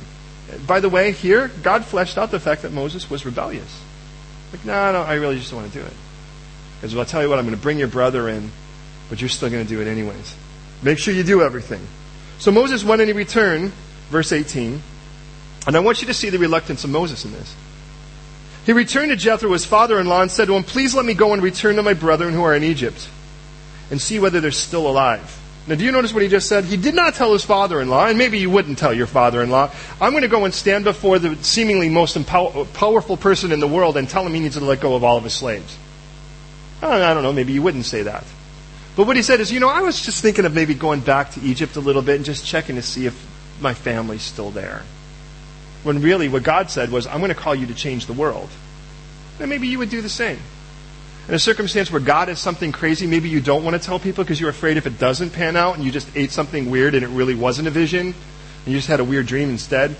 [0.66, 3.82] By the way, here, God fleshed out the fact that Moses was rebellious.
[4.52, 5.92] Like, no, no, I really just don't want to do it.
[6.76, 8.50] Because well, I'll tell you what, I'm going to bring your brother in,
[9.08, 10.36] but you're still going to do it anyways.
[10.82, 11.80] Make sure you do everything.
[12.38, 13.72] So Moses went and he returned,
[14.10, 14.80] verse 18.
[15.68, 17.54] And I want you to see the reluctance of Moses in this.
[18.64, 21.12] He returned to Jethro, his father in law, and said to him, Please let me
[21.12, 23.06] go and return to my brethren who are in Egypt
[23.90, 25.38] and see whether they're still alive.
[25.66, 26.64] Now, do you notice what he just said?
[26.64, 29.42] He did not tell his father in law, and maybe you wouldn't tell your father
[29.42, 33.52] in law, I'm going to go and stand before the seemingly most empow- powerful person
[33.52, 35.34] in the world and tell him he needs to let go of all of his
[35.34, 35.76] slaves.
[36.80, 38.24] I don't know, maybe you wouldn't say that.
[38.96, 41.32] But what he said is, you know, I was just thinking of maybe going back
[41.32, 43.26] to Egypt a little bit and just checking to see if
[43.60, 44.82] my family's still there.
[45.82, 48.48] When really what God said was, I'm going to call you to change the world.
[49.38, 50.38] Then maybe you would do the same.
[51.28, 54.24] In a circumstance where God is something crazy, maybe you don't want to tell people
[54.24, 57.04] because you're afraid if it doesn't pan out and you just ate something weird and
[57.04, 59.94] it really wasn't a vision and you just had a weird dream instead,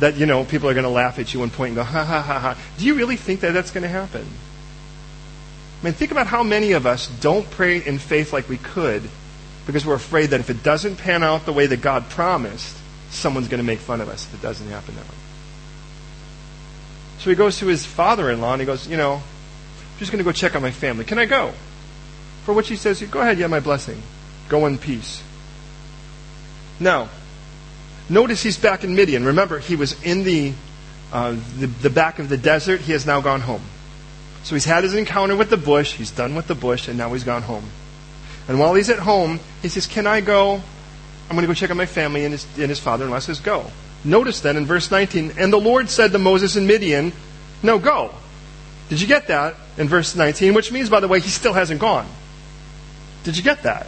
[0.00, 2.04] that, you know, people are going to laugh at you one point and go, ha
[2.04, 2.58] ha ha ha.
[2.78, 4.26] Do you really think that that's going to happen?
[5.80, 9.08] I mean, think about how many of us don't pray in faith like we could
[9.66, 12.76] because we're afraid that if it doesn't pan out the way that God promised,
[13.10, 15.14] someone's going to make fun of us if it doesn't happen that way.
[17.22, 20.10] So he goes to his father in law and he goes, You know, I'm just
[20.10, 21.04] going to go check on my family.
[21.04, 21.52] Can I go?
[22.44, 24.02] For which he says, Go ahead, you have my blessing.
[24.48, 25.22] Go in peace.
[26.80, 27.10] Now,
[28.08, 29.24] notice he's back in Midian.
[29.24, 30.52] Remember, he was in the,
[31.12, 32.80] uh, the, the back of the desert.
[32.80, 33.62] He has now gone home.
[34.42, 37.12] So he's had his encounter with the bush, he's done with the bush, and now
[37.12, 37.70] he's gone home.
[38.48, 40.54] And while he's at home, he says, Can I go?
[40.54, 42.24] I'm going to go check on my family.
[42.24, 43.70] And his, and his father in law says, Go.
[44.04, 47.12] Notice then in verse 19, And the Lord said to Moses in Midian,
[47.62, 48.12] No, go.
[48.88, 50.54] Did you get that in verse 19?
[50.54, 52.06] Which means, by the way, he still hasn't gone.
[53.24, 53.86] Did you get that?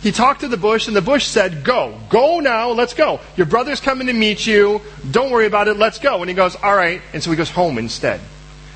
[0.00, 1.98] He talked to the bush, and the bush said, Go.
[2.08, 2.70] Go now.
[2.70, 3.20] Let's go.
[3.36, 4.80] Your brother's coming to meet you.
[5.10, 5.76] Don't worry about it.
[5.76, 6.20] Let's go.
[6.20, 7.00] And he goes, All right.
[7.12, 8.20] And so he goes home instead.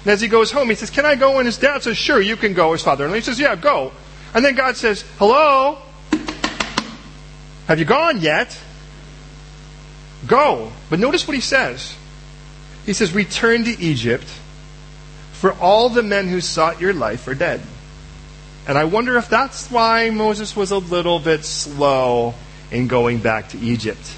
[0.04, 1.38] And as he goes home, he says, Can I go?
[1.38, 2.72] And his dad says, Sure, you can go.
[2.72, 3.14] His father And.
[3.14, 3.92] He says, Yeah, go.
[4.34, 5.78] And then God says, Hello?
[7.68, 8.58] Have you gone yet?
[10.26, 10.72] Go.
[10.90, 11.96] But notice what he says.
[12.86, 14.26] He says, Return to Egypt,
[15.32, 17.60] for all the men who sought your life are dead.
[18.66, 22.34] And I wonder if that's why Moses was a little bit slow
[22.70, 24.16] in going back to Egypt.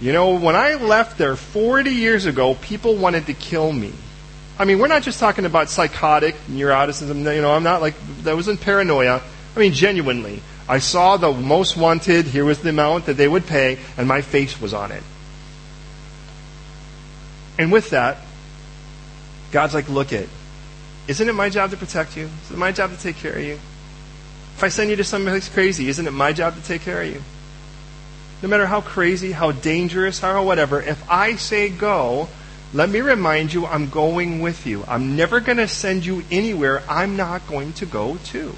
[0.00, 3.92] You know, when I left there 40 years ago, people wanted to kill me.
[4.58, 7.18] I mean, we're not just talking about psychotic neuroticism.
[7.34, 9.20] You know, I'm not like, that wasn't paranoia.
[9.54, 10.42] I mean, genuinely.
[10.68, 14.22] I saw the most wanted, here was the amount that they would pay, and my
[14.22, 15.02] face was on it.
[17.58, 18.18] And with that,
[19.50, 20.28] God's like, look it.
[21.08, 22.30] Isn't it my job to protect you?
[22.44, 23.58] Is it my job to take care of you?
[24.56, 27.02] If I send you to some place crazy, isn't it my job to take care
[27.02, 27.22] of you?
[28.42, 32.28] No matter how crazy, how dangerous, how whatever, if I say go,
[32.72, 34.84] let me remind you, I'm going with you.
[34.88, 38.54] I'm never going to send you anywhere I'm not going to go to.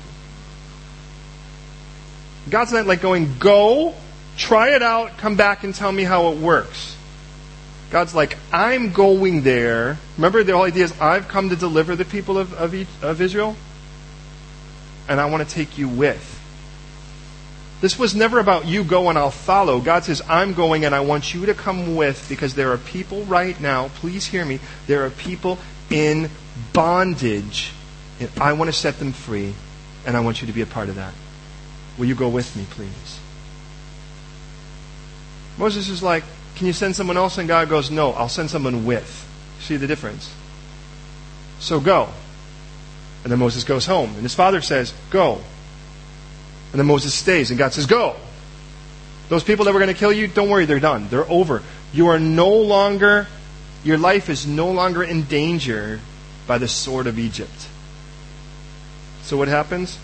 [2.51, 3.95] God's not like going, go,
[4.37, 6.97] try it out, come back and tell me how it works.
[7.91, 9.99] God's like, I'm going there.
[10.17, 13.57] Remember, the whole idea is I've come to deliver the people of, of, of Israel,
[15.09, 16.33] and I want to take you with.
[17.81, 19.79] This was never about you go and I'll follow.
[19.79, 23.25] God says, I'm going and I want you to come with because there are people
[23.25, 25.59] right now, please hear me, there are people
[25.91, 26.31] in
[26.73, 27.73] bondage
[28.21, 29.55] and I want to set them free
[30.07, 31.13] and I want you to be a part of that.
[31.99, 33.21] Will you go with me, please?
[35.59, 36.25] Moses is like,
[36.57, 37.39] Can you send someone else?
[37.39, 39.29] And God goes, No, I'll send someone with.
[39.61, 40.33] See the difference?
[41.61, 42.09] So go.
[43.23, 44.11] And then Moses goes home.
[44.15, 45.41] And his father says, Go.
[46.73, 47.51] And then Moses stays.
[47.51, 48.17] And God says, Go.
[49.29, 51.09] Those people that were going to kill you, don't worry, they're done.
[51.09, 51.63] They're over.
[51.93, 53.27] You are no longer,
[53.83, 56.01] your life is no longer in danger
[56.47, 57.69] by the sword of Egypt.
[59.23, 59.99] So what happens?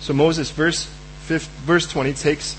[0.00, 0.90] So Moses, verse,
[1.26, 2.56] 5, verse 20, takes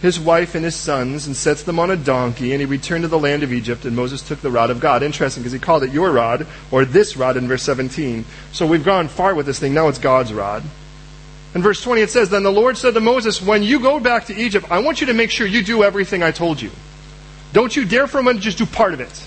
[0.00, 3.08] his wife and his sons and sets them on a donkey, and he returned to
[3.08, 5.02] the land of Egypt, and Moses took the rod of God.
[5.02, 8.24] Interesting, because he called it your rod, or this rod in verse 17.
[8.52, 9.74] So we've gone far with this thing.
[9.74, 10.62] Now it's God's rod.
[11.54, 14.26] In verse 20 it says, Then the Lord said to Moses, When you go back
[14.26, 16.70] to Egypt, I want you to make sure you do everything I told you.
[17.52, 19.24] Don't you dare for a moment just do part of it.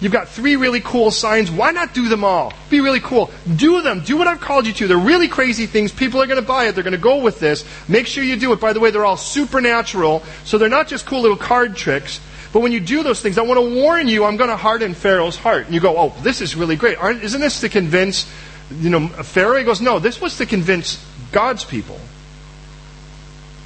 [0.00, 1.50] You've got three really cool signs.
[1.50, 2.52] Why not do them all?
[2.70, 3.32] Be really cool.
[3.56, 4.00] Do them.
[4.00, 4.86] Do what I've called you to.
[4.86, 5.90] They're really crazy things.
[5.90, 6.76] People are going to buy it.
[6.76, 7.64] They're going to go with this.
[7.88, 8.60] Make sure you do it.
[8.60, 10.22] By the way, they're all supernatural.
[10.44, 12.20] So they're not just cool little card tricks.
[12.52, 14.94] But when you do those things, I want to warn you, I'm going to harden
[14.94, 15.66] Pharaoh's heart.
[15.66, 16.96] And you go, oh, this is really great.
[16.96, 18.30] Aren't, isn't this to convince,
[18.70, 19.58] you know, Pharaoh?
[19.58, 21.98] He goes, no, this was to convince God's people.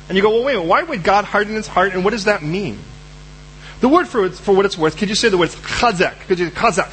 [0.08, 1.92] And you go, well, wait, why would God harden his heart?
[1.92, 2.78] And what does that mean?
[3.82, 6.14] The word for, it, for what it's worth, could you say the word chazak?
[6.28, 6.92] Could you chazak?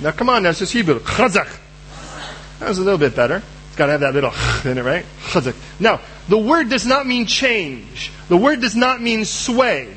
[0.00, 0.98] Now come on, that's just Hebrew.
[0.98, 1.60] Chazak.
[2.58, 3.42] That was a little bit better.
[3.68, 5.04] It's got to have that little ch in it, right?
[5.24, 5.54] Chazak.
[5.78, 8.10] Now, the word does not mean change.
[8.28, 9.94] The word does not mean sway.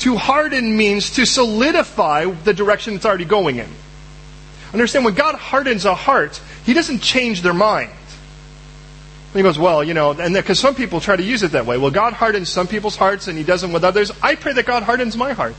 [0.00, 3.68] To harden means to solidify the direction it's already going in.
[4.72, 7.92] Understand, when God hardens a heart, He doesn't change their mind.
[9.32, 11.78] He goes, well, you know, and because some people try to use it that way.
[11.78, 14.10] Well, God hardens some people's hearts and he doesn't with others.
[14.22, 15.54] I pray that God hardens my heart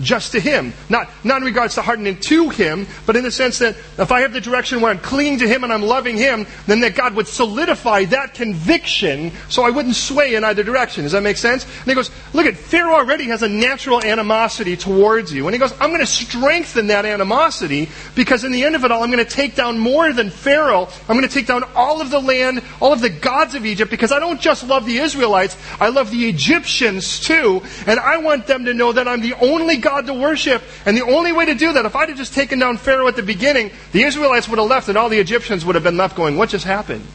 [0.00, 0.72] just to Him.
[0.88, 4.20] Not, not in regards to hardening to Him, but in the sense that if I
[4.20, 7.14] have the direction where I'm clinging to Him and I'm loving Him, then that God
[7.14, 11.04] would solidify that conviction so I wouldn't sway in either direction.
[11.04, 11.64] Does that make sense?
[11.64, 15.46] And he goes, look at, Pharaoh already has a natural animosity towards you.
[15.46, 18.90] And he goes, I'm going to strengthen that animosity because in the end of it
[18.90, 20.88] all, I'm going to take down more than Pharaoh.
[21.08, 23.90] I'm going to take down all of the land, all of the gods of Egypt
[23.90, 27.62] because I don't just love the Israelites, I love the Egyptians too.
[27.86, 30.62] And I want them to know that I'm the only God to worship.
[30.84, 33.14] And the only way to do that, if I'd have just taken down Pharaoh at
[33.14, 36.16] the beginning, the Israelites would have left and all the Egyptians would have been left
[36.16, 37.06] going, what just happened?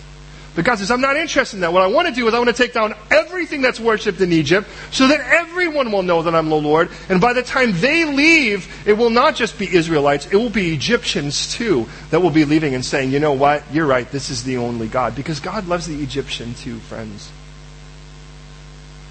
[0.56, 1.72] But God says, I'm not interested in that.
[1.72, 4.34] What I want to do is I want to take down everything that's worshipped in
[4.34, 6.90] Egypt so that everyone will know that I'm the Lord.
[7.08, 10.74] And by the time they leave, it will not just be Israelites, it will be
[10.74, 13.64] Egyptians too that will be leaving and saying, you know what?
[13.72, 14.10] You're right.
[14.12, 15.16] This is the only God.
[15.16, 17.32] Because God loves the Egyptian too, friends.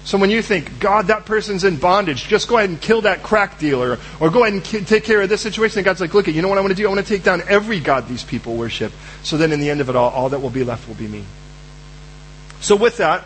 [0.09, 3.21] So when you think, God, that person's in bondage, just go ahead and kill that
[3.21, 6.25] crack dealer, or go ahead and take care of this situation, and God's like, look,
[6.25, 6.83] you know what I want to do?
[6.87, 8.91] I want to take down every God these people worship.
[9.21, 11.07] So then in the end of it all, all that will be left will be
[11.07, 11.25] me.
[12.59, 13.23] So with that,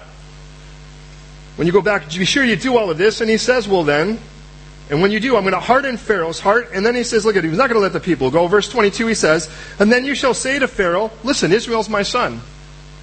[1.56, 3.84] when you go back, be sure you do all of this, and he says, well
[3.86, 4.20] then,
[4.90, 6.72] and when you do, I'm going to harden Pharaoh's heart.
[6.74, 8.48] And then he says, look at it, he's not going to let the people go.
[8.48, 12.42] Verse 22, he says, and then you shall say to Pharaoh, listen, Israel's my son.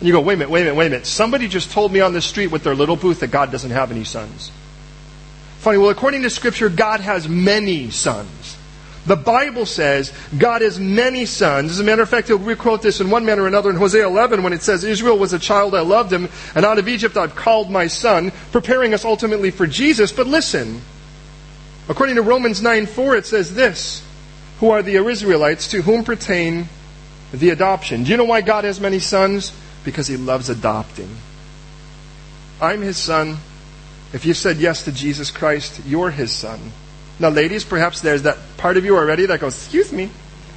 [0.01, 1.07] And you go, wait a minute, wait a minute, wait a minute.
[1.07, 3.91] Somebody just told me on the street with their little booth that God doesn't have
[3.91, 4.51] any sons.
[5.59, 8.57] Funny, well, according to Scripture, God has many sons.
[9.05, 11.73] The Bible says God has many sons.
[11.73, 14.07] As a matter of fact, we quote this in one manner or another in Hosea
[14.07, 17.17] 11 when it says, Israel was a child, I loved him, and out of Egypt
[17.17, 20.13] I've called my son, preparing us ultimately for Jesus.
[20.13, 20.81] But listen,
[21.89, 24.03] according to Romans 9 4, it says this
[24.61, 26.69] Who are the Israelites to whom pertain
[27.33, 28.05] the adoption?
[28.05, 29.53] Do you know why God has many sons?
[29.85, 31.17] Because he loves adopting.
[32.61, 33.39] I'm his son.
[34.13, 36.73] If you said yes to Jesus Christ, you're his son.
[37.19, 40.11] Now, ladies, perhaps there's that part of you already that goes, Excuse me,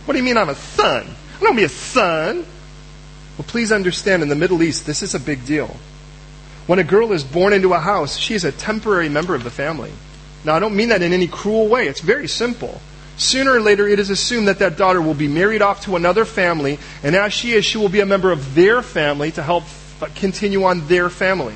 [0.06, 1.08] what do you mean I'm a son?
[1.38, 2.46] I don't be a son.
[3.38, 5.76] Well, please understand, in the Middle East, this is a big deal.
[6.68, 9.92] When a girl is born into a house, she's a temporary member of the family.
[10.46, 11.88] Now, I don't mean that in any cruel way.
[11.88, 12.82] It's very simple.
[13.18, 16.26] Sooner or later, it is assumed that that daughter will be married off to another
[16.26, 19.64] family, and as she is, she will be a member of their family to help
[20.16, 21.56] continue on their family.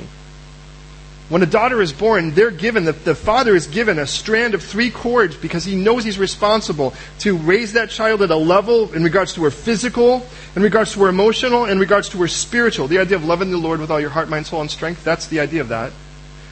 [1.30, 4.64] When a daughter is born, they're given, the, the father is given a strand of
[4.64, 9.03] three cords because he knows he's responsible to raise that child at a level in
[9.03, 12.88] regards to her physical, in regards to her emotional, in regards to her spiritual.
[12.88, 15.28] The idea of loving the Lord with all your heart, mind, soul, and strength, that's
[15.28, 15.91] the idea of that.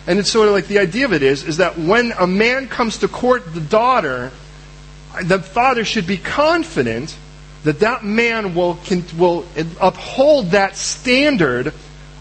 [0.08, 2.68] And it's sort of like the idea of it is, is that when a man
[2.68, 4.32] comes to court the daughter,
[5.24, 7.16] the father should be confident
[7.64, 8.80] that that man will,
[9.18, 9.46] will
[9.82, 11.74] uphold that standard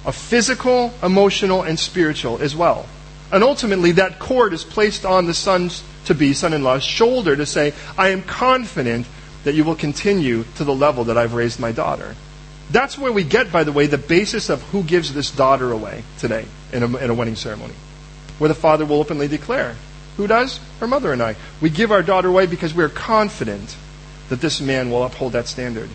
[0.05, 2.87] of physical, emotional, and spiritual as well.
[3.31, 7.35] And ultimately, that cord is placed on the son's to be son in law's shoulder
[7.35, 9.07] to say, I am confident
[9.45, 12.15] that you will continue to the level that I've raised my daughter.
[12.71, 16.03] That's where we get, by the way, the basis of who gives this daughter away
[16.19, 17.75] today in a, in a wedding ceremony.
[18.39, 19.77] Where the father will openly declare,
[20.17, 20.61] Who does?
[20.81, 21.37] Her mother and I.
[21.61, 23.77] We give our daughter away because we're confident
[24.29, 25.91] that this man will uphold that standard.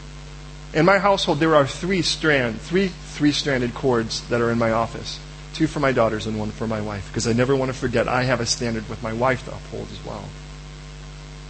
[0.73, 5.19] In my household, there are three strand, three three-stranded cords that are in my office.
[5.53, 8.07] Two for my daughters and one for my wife, because I never want to forget
[8.07, 10.23] I have a standard with my wife to uphold as well.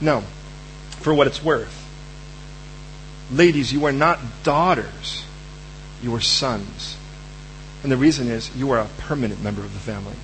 [0.02, 0.22] No,
[1.02, 1.88] for what it's worth.
[3.32, 5.26] Ladies, you are not daughters,
[6.02, 6.98] you are sons.
[7.84, 10.16] And the reason is you are a permanent member of the family.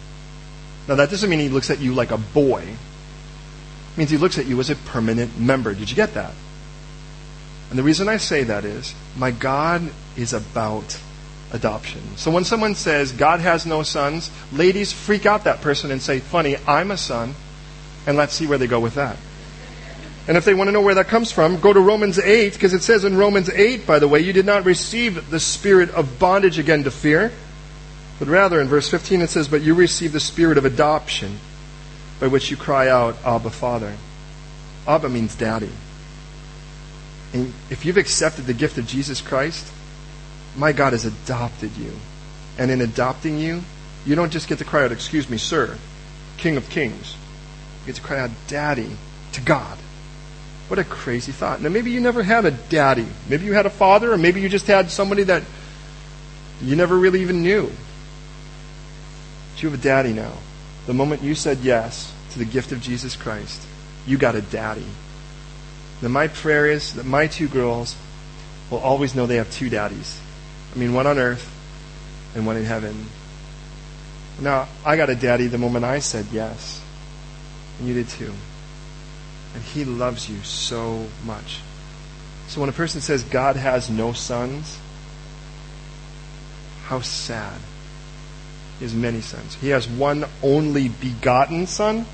[0.87, 2.61] Now, that doesn't mean he looks at you like a boy.
[2.61, 5.73] It means he looks at you as a permanent member.
[5.73, 6.33] Did you get that?
[7.69, 10.99] And the reason I say that is my God is about
[11.51, 12.01] adoption.
[12.17, 16.19] So when someone says God has no sons, ladies freak out that person and say,
[16.19, 17.33] Funny, I'm a son.
[18.05, 19.17] And let's see where they go with that.
[20.27, 22.73] And if they want to know where that comes from, go to Romans 8, because
[22.73, 26.17] it says in Romans 8, by the way, you did not receive the spirit of
[26.17, 27.31] bondage again to fear,
[28.19, 31.39] but rather in verse 15 it says, But you receive the spirit of adoption,
[32.19, 33.95] by which you cry out, Abba, Father.
[34.87, 35.71] Abba means daddy.
[37.33, 39.71] And if you've accepted the gift of Jesus Christ,
[40.55, 41.91] my God has adopted you.
[42.57, 43.61] And in adopting you,
[44.05, 45.77] you don't just get to cry out, Excuse me, sir,
[46.37, 47.17] King of Kings.
[47.81, 48.95] You get to cry out, Daddy,
[49.33, 49.77] to God.
[50.67, 51.61] What a crazy thought.
[51.61, 53.05] Now, maybe you never had a daddy.
[53.29, 55.43] Maybe you had a father, or maybe you just had somebody that
[56.61, 57.69] you never really even knew.
[59.65, 60.31] You have a daddy now.
[60.85, 63.59] The moment you said yes to the gift of Jesus Christ,
[64.05, 64.85] you got a daddy.
[66.01, 67.95] Then my prayer is that my two girls
[68.69, 70.19] will always know they have two daddies.
[70.71, 71.51] I mean, one on earth
[72.35, 73.07] and one in heaven.
[74.39, 76.79] Now, I got a daddy the moment I said yes.
[77.79, 78.33] And you did too.
[79.55, 81.61] And he loves you so much.
[82.49, 84.77] So when a person says God has no sons,
[86.83, 87.59] how sad.
[88.79, 89.55] Has many sons.
[89.55, 92.05] He has one only begotten son,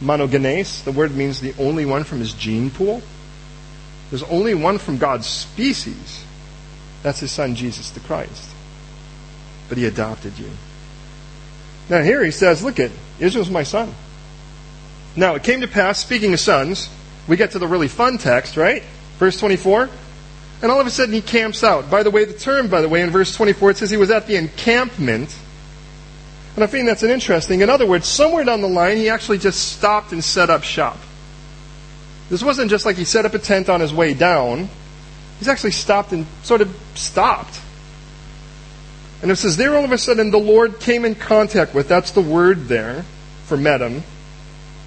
[0.00, 0.84] monogenes.
[0.84, 3.02] The word means the only one from his gene pool.
[4.10, 6.24] There's only one from God's species.
[7.02, 8.50] That's his son, Jesus the Christ.
[9.68, 10.50] But he adopted you.
[11.88, 13.94] Now here he says, look at, Israel's my son.
[15.14, 16.88] Now it came to pass, speaking of sons,
[17.28, 18.82] we get to the really fun text, right?
[19.18, 19.88] Verse 24.
[20.62, 21.90] And all of a sudden he camps out.
[21.90, 24.10] By the way, the term, by the way, in verse 24, it says he was
[24.10, 25.36] at the encampment.
[26.54, 27.60] And I think that's an interesting.
[27.60, 30.98] In other words, somewhere down the line, he actually just stopped and set up shop.
[32.28, 34.68] This wasn't just like he set up a tent on his way down.
[35.38, 37.60] He's actually stopped and sort of stopped.
[39.22, 42.10] And it says, there all of a sudden the Lord came in contact with, that's
[42.10, 43.04] the word there
[43.44, 43.94] for met him.
[43.94, 44.04] And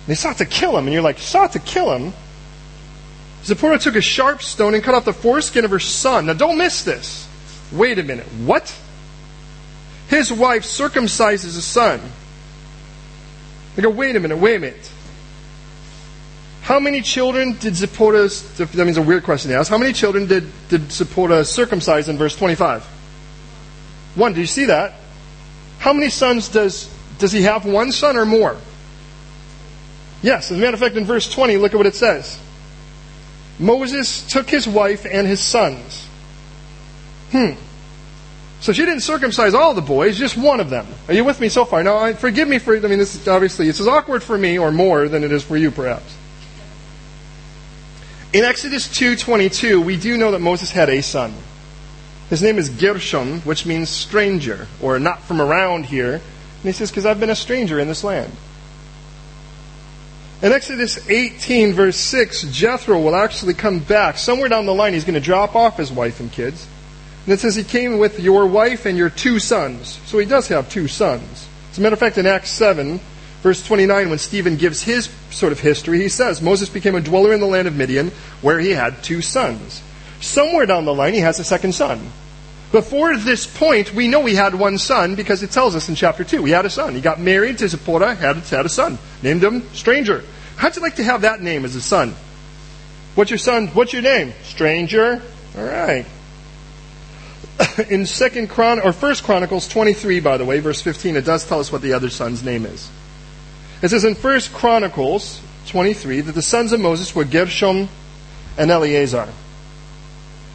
[0.08, 0.86] he sought to kill him.
[0.86, 2.14] And you're like, sought to kill him?
[3.44, 6.26] Zipporah took a sharp stone and cut off the foreskin of her son.
[6.26, 7.28] Now don't miss this.
[7.72, 8.26] Wait a minute.
[8.44, 8.76] What?
[10.08, 12.02] His wife circumcises a son.
[13.78, 14.92] I go, wait a minute, wait a minute.
[16.62, 18.28] How many children did Zipporah,
[18.58, 22.18] that means a weird question to ask, how many children did, did Zipporah circumcise in
[22.18, 22.84] verse 25?
[24.16, 24.94] One, do you see that?
[25.78, 27.66] How many sons does, does he have?
[27.66, 28.58] One son or more?
[30.24, 32.40] Yes, as a matter of fact, in verse 20, look at what it says.
[33.60, 36.08] Moses took his wife and his sons.
[37.32, 37.52] Hmm.
[38.66, 40.88] So she didn't circumcise all the boys, just one of them.
[41.08, 41.84] Are you with me so far?
[41.84, 44.72] Now, forgive me for, I mean, this is obviously, it's as awkward for me or
[44.72, 46.18] more than it is for you, perhaps.
[48.34, 51.36] In Exodus 2:22, we do know that Moses had a son.
[52.32, 56.14] His name is Gershom, which means stranger or not from around here.
[56.14, 58.32] And he says, "Because I've been a stranger in this land."
[60.42, 64.18] In Exodus 18, verse 6, Jethro will actually come back.
[64.18, 66.66] Somewhere down the line, he's going to drop off his wife and kids.
[67.26, 70.00] And it says he came with your wife and your two sons.
[70.06, 71.48] So he does have two sons.
[71.72, 73.00] As a matter of fact, in Acts 7,
[73.46, 77.32] Verse 29, when Stephen gives his sort of history, he says, Moses became a dweller
[77.32, 78.10] in the land of Midian,
[78.42, 79.84] where he had two sons.
[80.20, 82.12] Somewhere down the line, he has a second son.
[82.72, 86.24] Before this point, we know he had one son because it tells us in chapter
[86.24, 86.44] 2.
[86.44, 86.96] He had a son.
[86.96, 88.98] He got married to Zipporah, had, had a son.
[89.22, 90.24] Named him Stranger.
[90.56, 92.16] How'd you like to have that name as a son?
[93.14, 93.68] What's your son?
[93.68, 94.34] What's your name?
[94.42, 95.22] Stranger.
[95.56, 96.08] All right.
[97.90, 101.60] In Second Chron or First Chronicles 23, by the way, verse 15, it does tell
[101.60, 102.90] us what the other son's name is.
[103.82, 107.90] It says in 1 Chronicles 23 that the sons of Moses were Gershom
[108.58, 109.30] and Eleazar.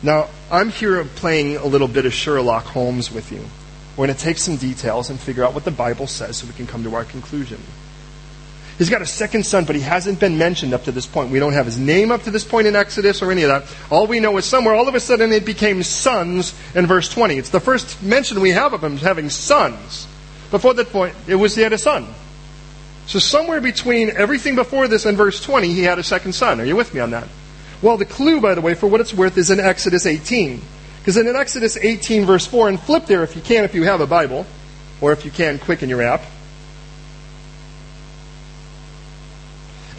[0.03, 3.45] Now, I'm here playing a little bit of Sherlock Holmes with you,
[3.97, 6.55] We're going to take some details and figure out what the Bible says so we
[6.55, 7.61] can come to our conclusion.
[8.81, 11.31] He's got a second son, but he hasn't been mentioned up to this point.
[11.31, 13.77] We don't have his name up to this point in Exodus or any of that.
[13.91, 17.37] All we know is somewhere, all of a sudden, it became sons in verse 20.
[17.37, 20.07] It's the first mention we have of him having sons.
[20.51, 22.07] Before that point, it was he had a son.
[23.05, 26.59] So somewhere between everything before this and verse 20, he had a second son.
[26.59, 27.29] Are you with me on that?
[27.83, 30.59] Well, the clue, by the way, for what it's worth, is in Exodus 18.
[31.01, 34.01] Because in Exodus 18, verse 4, and flip there if you can, if you have
[34.01, 34.47] a Bible,
[35.03, 36.23] or if you can, quick in your app.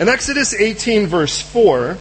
[0.01, 1.95] In Exodus 18, verse 4,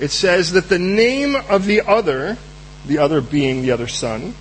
[0.00, 2.38] it says that the name of the other,
[2.86, 4.34] the other being the other son,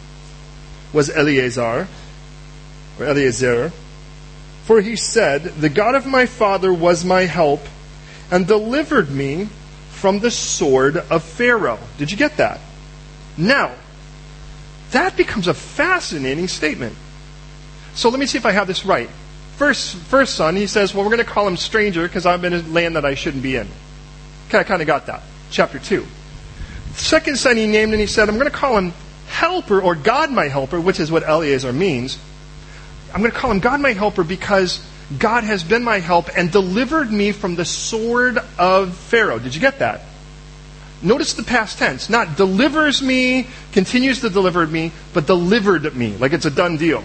[0.93, 1.89] was Eleazar,
[2.97, 3.73] or Eliezer.
[4.63, 7.59] For he said, The God of my father was my help
[8.31, 9.49] and delivered me
[9.89, 11.79] from the sword of Pharaoh.
[11.97, 12.61] Did you get that?
[13.35, 13.75] Now,
[14.91, 16.95] that becomes a fascinating statement.
[17.95, 19.09] So let me see if I have this right.
[19.63, 22.51] First, first son, he says, well, we're going to call him stranger because I'm in
[22.51, 23.65] a land that I shouldn't be in.
[24.49, 25.21] Okay, I kind of got that.
[25.51, 26.05] Chapter 2.
[26.95, 28.91] Second son he named and he said, I'm going to call him
[29.29, 32.19] helper or God my helper, which is what Eleazar means.
[33.13, 34.85] I'm going to call him God my helper because
[35.17, 39.39] God has been my help and delivered me from the sword of Pharaoh.
[39.39, 40.01] Did you get that?
[41.01, 42.09] Notice the past tense.
[42.09, 47.01] Not delivers me, continues to deliver me, but delivered me, like it's a done deal.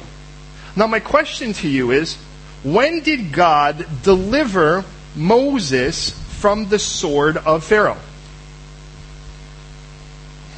[0.74, 2.18] Now, my question to you is
[2.62, 4.84] when did God deliver
[5.14, 7.98] Moses from the sword of Pharaoh?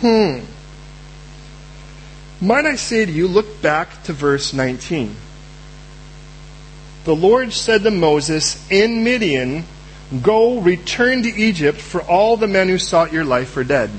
[0.01, 0.41] Hmm.
[2.41, 5.15] Might I say to you, look back to verse 19.
[7.05, 9.65] The Lord said to Moses in Midian,
[10.23, 13.91] Go, return to Egypt, for all the men who sought your life are dead.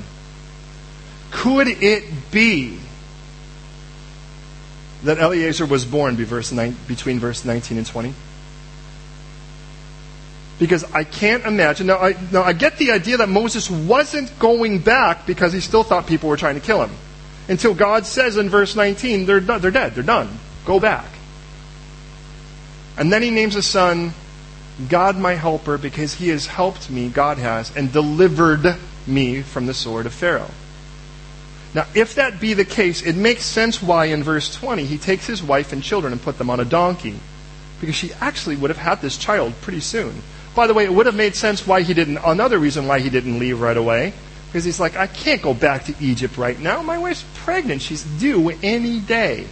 [1.30, 2.78] Could it be
[5.04, 8.14] that Eliezer was born between verse 19 and 20?
[10.58, 11.88] Because I can't imagine.
[11.88, 15.82] Now I, now, I get the idea that Moses wasn't going back because he still
[15.82, 16.94] thought people were trying to kill him.
[17.48, 20.38] Until God says in verse 19, they're, they're dead, they're done.
[20.64, 21.06] Go back.
[22.96, 24.12] And then he names his son
[24.88, 28.76] God my helper because he has helped me, God has, and delivered
[29.06, 30.50] me from the sword of Pharaoh.
[31.74, 35.26] Now, if that be the case, it makes sense why in verse 20 he takes
[35.26, 37.18] his wife and children and put them on a donkey.
[37.80, 40.22] Because she actually would have had this child pretty soon.
[40.54, 43.08] By the way, it would have made sense why he didn't, another reason why he
[43.08, 44.12] didn't leave right away.
[44.48, 46.82] Because he's like, I can't go back to Egypt right now.
[46.82, 47.80] My wife's pregnant.
[47.80, 49.46] She's due any day.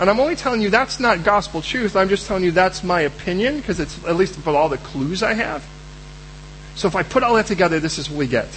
[0.00, 1.94] And I'm only telling you that's not gospel truth.
[1.94, 5.22] I'm just telling you that's my opinion because it's at least with all the clues
[5.22, 5.64] I have.
[6.74, 8.48] So if I put all that together, this is what we get.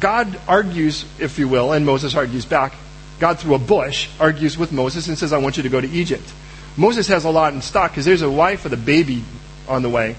[0.00, 2.74] God argues, if you will, and Moses argues back.
[3.20, 5.88] God, through a bush, argues with Moses and says, I want you to go to
[5.88, 6.32] Egypt.
[6.76, 9.22] Moses has a lot in stock because there's a wife with a baby
[9.68, 10.16] on the way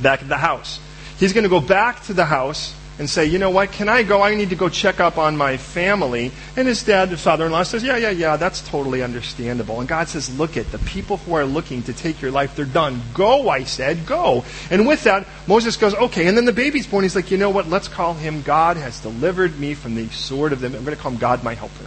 [0.00, 0.78] back at the house.
[1.18, 4.04] He's going to go back to the house and say, you know what, can I
[4.04, 4.22] go?
[4.22, 6.30] I need to go check up on my family.
[6.56, 9.80] And his dad, the father in law, says, yeah, yeah, yeah, that's totally understandable.
[9.80, 12.64] And God says, look at the people who are looking to take your life, they're
[12.64, 13.02] done.
[13.12, 14.44] Go, I said, go.
[14.70, 16.28] And with that, Moses goes, okay.
[16.28, 17.02] And then the baby's born.
[17.02, 20.52] He's like, you know what, let's call him God has delivered me from the sword
[20.52, 20.72] of them.
[20.72, 21.86] I'm going to call him God my helper.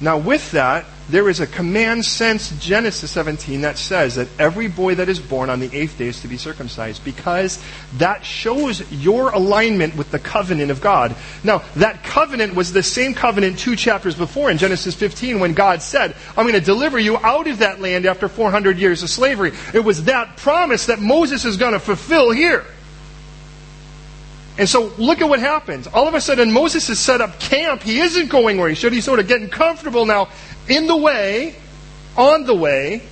[0.00, 4.94] Now, with that, there is a command since Genesis 17 that says that every boy
[4.94, 7.62] that is born on the eighth day is to be circumcised because
[7.98, 11.14] that shows your alignment with the covenant of God.
[11.44, 15.82] Now, that covenant was the same covenant two chapters before in Genesis 15 when God
[15.82, 19.52] said, I'm going to deliver you out of that land after 400 years of slavery.
[19.74, 22.64] It was that promise that Moses is going to fulfill here.
[24.56, 25.86] And so look at what happens.
[25.88, 27.82] All of a sudden, Moses has set up camp.
[27.82, 28.92] He isn't going where he should.
[28.92, 30.28] He's sort of getting comfortable now
[30.68, 31.56] in the way,
[32.16, 33.02] on the way.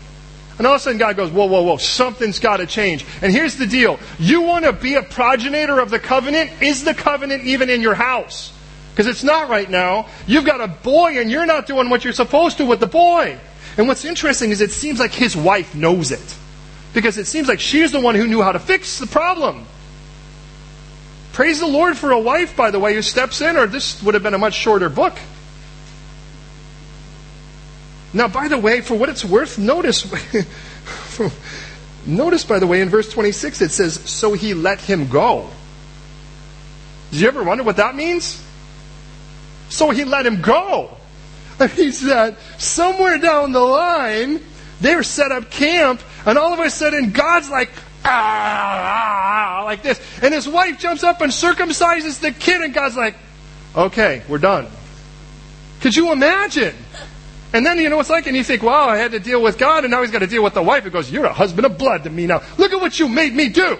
[0.58, 3.04] And all of a sudden, God goes, Whoa, whoa, whoa, something's got to change.
[3.20, 6.62] And here's the deal you want to be a progenitor of the covenant?
[6.62, 8.52] Is the covenant even in your house?
[8.92, 10.08] Because it's not right now.
[10.26, 13.38] You've got a boy, and you're not doing what you're supposed to with the boy.
[13.78, 16.36] And what's interesting is it seems like his wife knows it.
[16.92, 19.66] Because it seems like she's the one who knew how to fix the problem.
[21.32, 24.14] Praise the Lord for a wife, by the way, who steps in, or this would
[24.14, 25.14] have been a much shorter book.
[28.12, 30.04] Now, by the way, for what it's worth, notice,
[32.06, 35.48] notice, by the way, in verse 26, it says, So he let him go.
[37.10, 38.42] Did you ever wonder what that means?
[39.70, 40.98] So he let him go.
[41.78, 44.40] Means that somewhere down the line,
[44.80, 47.70] they were set up camp, and all of a sudden, God's like,
[48.04, 50.00] ah, like this.
[50.22, 53.16] And his wife jumps up and circumcises the kid, and God's like,
[53.74, 54.66] okay, we're done.
[55.80, 56.74] Could you imagine?
[57.52, 59.58] And then you know it's like, and you think, wow, I had to deal with
[59.58, 60.84] God, and now he's got to deal with the wife.
[60.84, 62.42] He goes, You're a husband of blood to me now.
[62.56, 63.78] Look at what you made me do.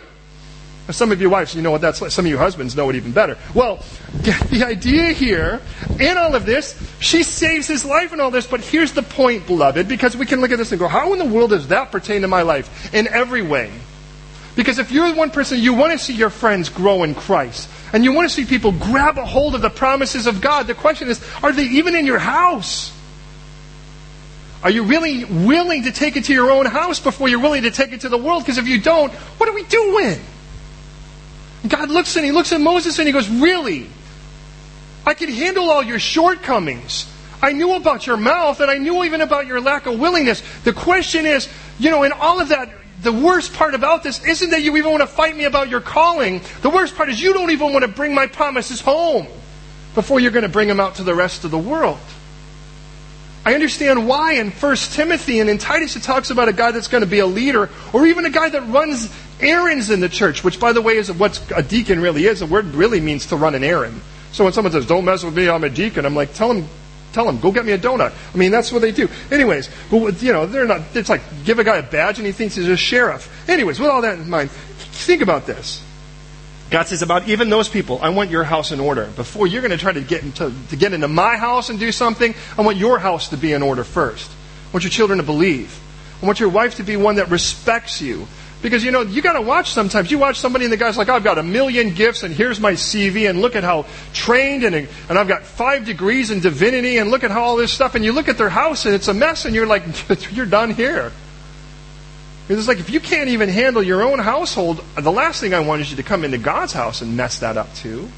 [0.90, 2.10] Some of you wives, you know what that's like.
[2.10, 3.38] Some of you husbands know it even better.
[3.54, 5.60] Well, the idea here,
[6.00, 9.46] in all of this, she saves his life and all this, but here's the point,
[9.46, 11.92] beloved, because we can look at this and go, how in the world does that
[11.92, 12.92] pertain to my life?
[12.92, 13.70] In every way.
[14.54, 17.68] Because if you're the one person, you want to see your friends grow in Christ,
[17.92, 20.74] and you want to see people grab a hold of the promises of God, the
[20.74, 22.92] question is, are they even in your house?
[24.62, 27.70] Are you really willing to take it to your own house before you're willing to
[27.70, 28.44] take it to the world?
[28.44, 30.20] Because if you don't, what are we doing?
[31.66, 33.88] God looks and he looks at Moses and he goes, Really?
[35.04, 37.12] I can handle all your shortcomings.
[37.42, 40.42] I knew about your mouth and I knew even about your lack of willingness.
[40.62, 41.48] The question is,
[41.80, 42.70] you know, in all of that,
[43.02, 45.80] the worst part about this isn't that you even want to fight me about your
[45.80, 46.40] calling.
[46.62, 49.26] The worst part is you don't even want to bring my promises home
[49.94, 51.98] before you're going to bring them out to the rest of the world.
[53.44, 56.86] I understand why in 1 Timothy and in Titus it talks about a guy that's
[56.86, 60.44] going to be a leader or even a guy that runs errands in the church,
[60.44, 62.38] which by the way is what a deacon really is.
[62.38, 64.00] The word really means to run an errand.
[64.30, 66.68] So when someone says, don't mess with me, I'm a deacon, I'm like, tell them,
[67.12, 68.12] tell them, go get me a donut.
[68.32, 69.08] I mean, that's what they do.
[69.30, 72.32] Anyways, but you know, they're not, it's like, give a guy a badge and he
[72.32, 73.48] thinks he's a sheriff.
[73.48, 75.82] Anyways, with all that in mind, think about this.
[76.70, 79.06] God says about even those people, I want your house in order.
[79.14, 81.92] Before you're going to try to get into, to get into my house and do
[81.92, 84.30] something, I want your house to be in order first.
[84.30, 85.78] I want your children to believe.
[86.22, 88.26] I want your wife to be one that respects you.
[88.62, 90.10] Because, you know, you got to watch sometimes.
[90.10, 92.72] You watch somebody and the guy's like, I've got a million gifts and here's my
[92.72, 97.10] CV and look at how trained and, and I've got five degrees in divinity and
[97.10, 97.96] look at how all this stuff.
[97.96, 99.82] And you look at their house and it's a mess and you're like,
[100.30, 101.10] you're done here.
[102.48, 105.82] It's like if you can't even handle your own household, the last thing I want
[105.82, 108.08] is you to come into God's house and mess that up too.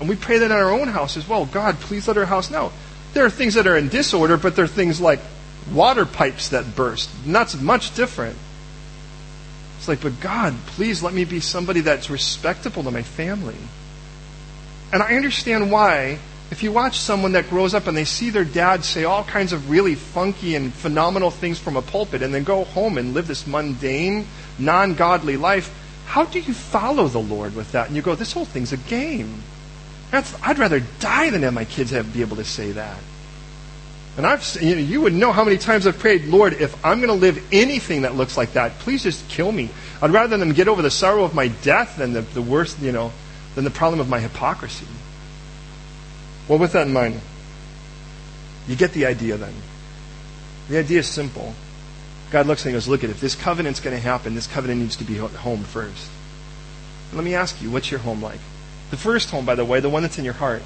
[0.00, 1.46] And we pray that in our own house as well.
[1.46, 2.72] God, please let our house know.
[3.14, 5.20] There are things that are in disorder, but there are things like
[5.72, 7.10] water pipes that burst.
[7.26, 8.36] Not much different.
[9.88, 13.56] Like, but God, please let me be somebody that's respectable to my family.
[14.92, 16.18] And I understand why
[16.50, 19.52] if you watch someone that grows up and they see their dad say all kinds
[19.52, 23.26] of really funky and phenomenal things from a pulpit and then go home and live
[23.26, 24.26] this mundane,
[24.58, 25.74] non godly life,
[26.06, 27.88] how do you follow the Lord with that?
[27.88, 29.42] And you go, this whole thing's a game.
[30.10, 32.96] That's, I'd rather die than have my kids have, be able to say that.
[34.18, 36.98] And I've, you, know, you would know how many times I've prayed, Lord, if I'm
[36.98, 39.70] going to live anything that looks like that, please just kill me.
[40.02, 42.90] I'd rather them get over the sorrow of my death than the, the worst, you
[42.90, 43.12] know,
[43.54, 44.88] than the problem of my hypocrisy.
[46.48, 47.20] Well, with that in mind,
[48.66, 49.54] you get the idea then.
[50.68, 51.54] The idea is simple.
[52.32, 54.96] God looks and goes, Look at if this covenant's going to happen, this covenant needs
[54.96, 56.10] to be home first.
[57.12, 58.40] Let me ask you, what's your home like?
[58.90, 60.62] The first home, by the way, the one that's in your heart.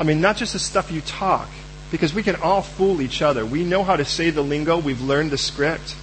[0.00, 1.48] I mean, not just the stuff you talk,
[1.92, 3.46] because we can all fool each other.
[3.46, 5.94] We know how to say the lingo, we've learned the script.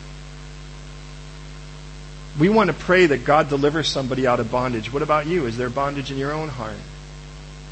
[2.40, 4.94] We want to pray that God delivers somebody out of bondage.
[4.94, 5.46] What about you?
[5.46, 6.78] Is there bondage in your own heart?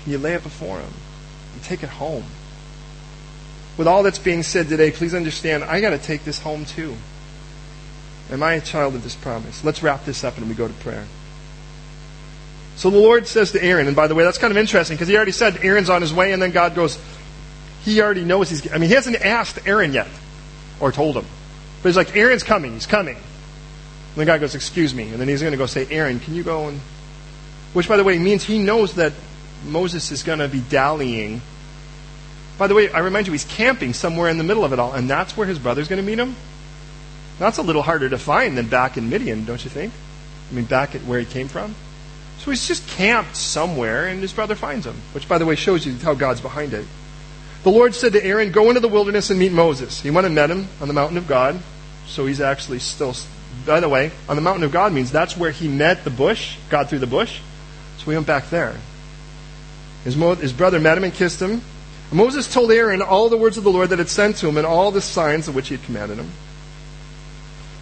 [0.03, 0.91] Can you lay it before Him
[1.53, 2.26] and take it home.
[3.78, 6.95] With all that's being said today, please understand, I got to take this home too.
[8.32, 9.63] Am I a child of this promise?
[9.63, 11.05] Let's wrap this up and we go to prayer.
[12.76, 15.07] So the Lord says to Aaron, and by the way, that's kind of interesting because
[15.07, 16.99] he already said Aaron's on his way, and then God goes,
[17.84, 20.07] he already knows he's, I mean, he hasn't asked Aaron yet
[20.80, 21.25] or told him.
[21.82, 23.15] But he's like, Aaron's coming, he's coming.
[23.15, 25.09] And the guy goes, excuse me.
[25.09, 26.80] And then he's going to go say, Aaron, can you go and.
[27.73, 29.13] Which, by the way, means he knows that
[29.65, 31.41] Moses is going to be dallying.
[32.57, 34.93] By the way, I remind you, he's camping somewhere in the middle of it all,
[34.93, 36.36] and that's where his brother's going to meet him.
[37.38, 39.93] That's a little harder to find than back in Midian, don't you think?
[40.49, 41.75] I mean, back at where he came from.
[42.39, 45.86] So he's just camped somewhere, and his brother finds him, which, by the way, shows
[45.86, 46.86] you how God's behind it.
[47.64, 50.01] The Lord said to Aaron, Go into the wilderness and meet Moses.
[50.01, 51.60] He went and met him on the mountain of God.
[52.08, 53.16] So he's actually still,
[53.66, 56.58] by the way, on the mountain of God means that's where he met the bush,
[56.70, 57.41] God through the bush.
[57.97, 58.76] So we went back there.
[60.03, 61.51] His, mo- his brother met him and kissed him.
[61.51, 61.62] And
[62.14, 64.66] Moses told Aaron all the words of the Lord that had sent to him and
[64.66, 66.32] all the signs of which he had commanded him.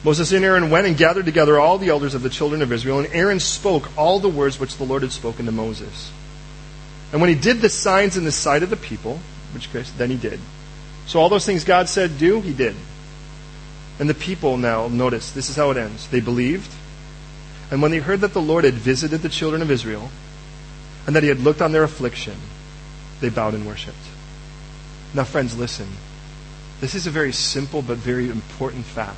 [0.03, 2.99] Moses and Aaron went and gathered together all the elders of the children of Israel,
[2.99, 6.11] and Aaron spoke all the words which the Lord had spoken to Moses.
[7.11, 9.19] And when he did the signs in the sight of the people,
[9.55, 10.39] which case, then he did.
[11.07, 12.75] So all those things God said do, he did.
[13.99, 16.07] And the people now, notice, this is how it ends.
[16.09, 16.71] They believed.
[17.71, 20.11] And when they heard that the Lord had visited the children of Israel,
[21.07, 22.35] and that he had looked on their affliction,
[23.21, 23.97] they bowed and worshiped.
[25.13, 25.87] Now, friends, listen.
[26.81, 29.17] This is a very simple but very important fact.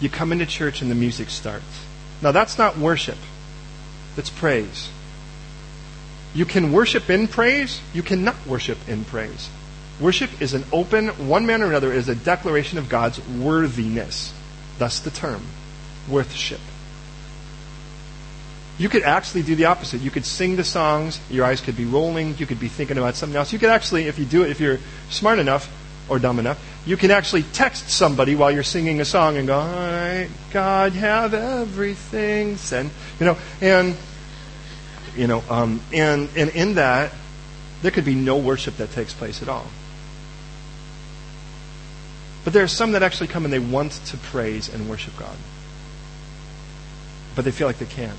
[0.00, 1.84] You come into church and the music starts.
[2.20, 3.18] Now, that's not worship,
[4.16, 4.90] that's praise.
[6.36, 9.48] You can worship in praise, you cannot worship in praise.
[9.98, 14.34] Worship is an open, one man or another, is a declaration of God's worthiness.
[14.78, 15.40] Thus the term,
[16.10, 16.60] worthship.
[18.76, 20.02] You could actually do the opposite.
[20.02, 23.14] You could sing the songs, your eyes could be rolling, you could be thinking about
[23.14, 23.50] something else.
[23.50, 24.78] You could actually, if you do it, if you're
[25.08, 25.72] smart enough
[26.06, 29.58] or dumb enough, you can actually text somebody while you're singing a song and go,
[29.58, 32.58] All right, God, have everything.
[32.58, 33.96] Send, you know, and,
[35.16, 37.12] you know, um, and, and in that,
[37.82, 39.66] there could be no worship that takes place at all.
[42.44, 45.36] But there are some that actually come and they want to praise and worship God.
[47.34, 48.16] But they feel like they can't.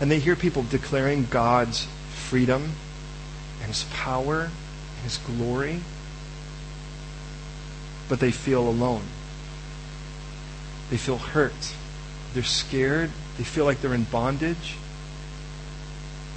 [0.00, 2.70] And they hear people declaring God's freedom
[3.60, 5.80] and His power and His glory.
[8.08, 9.04] But they feel alone.
[10.90, 11.74] They feel hurt.
[12.34, 13.10] They're scared.
[13.38, 14.76] They feel like they're in bondage.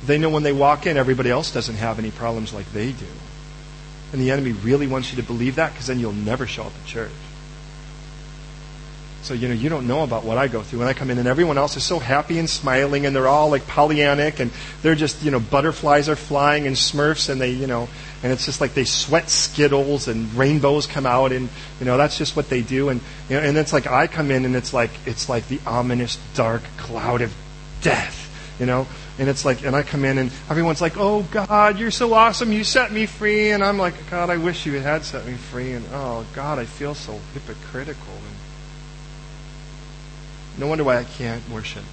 [0.05, 3.05] They know when they walk in, everybody else doesn't have any problems like they do.
[4.13, 6.73] And the enemy really wants you to believe that because then you'll never show up
[6.81, 7.11] at church.
[9.23, 11.17] So, you know, you don't know about what I go through when I come in,
[11.17, 14.51] and everyone else is so happy and smiling, and they're all like Pollyannic, and
[14.83, 17.89] they're just, you know, butterflies are flying and smurfs, and they, you know,
[18.21, 21.49] and it's just like they sweat skittles and rainbows come out, and,
[21.79, 22.89] you know, that's just what they do.
[22.89, 25.59] And, you know, and it's like I come in, and it's like, it's like the
[25.65, 27.33] ominous dark cloud of
[27.81, 28.29] death,
[28.59, 28.85] you know?
[29.17, 32.51] And it's like, and I come in and everyone's like, oh God, you're so awesome.
[32.51, 33.51] You set me free.
[33.51, 35.71] And I'm like, God, I wish you had set me free.
[35.71, 38.13] And oh God, I feel so hypocritical.
[38.13, 38.35] And
[40.59, 41.83] no wonder why I can't worship.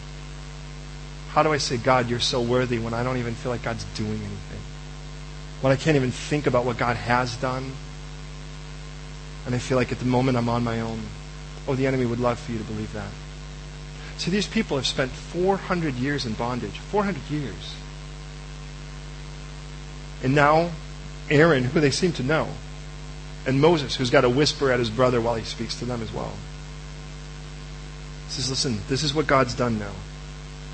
[1.30, 3.84] How do I say, God, you're so worthy when I don't even feel like God's
[3.94, 4.60] doing anything?
[5.60, 7.70] When I can't even think about what God has done?
[9.46, 11.00] And I feel like at the moment I'm on my own.
[11.68, 13.08] Oh, the enemy would love for you to believe that.
[14.22, 16.78] See, these people have spent 400 years in bondage.
[16.78, 17.74] 400 years.
[20.22, 20.70] And now,
[21.28, 22.46] Aaron, who they seem to know,
[23.48, 26.12] and Moses, who's got to whisper at his brother while he speaks to them as
[26.12, 26.34] well.
[28.28, 29.90] says, listen, this is what God's done now.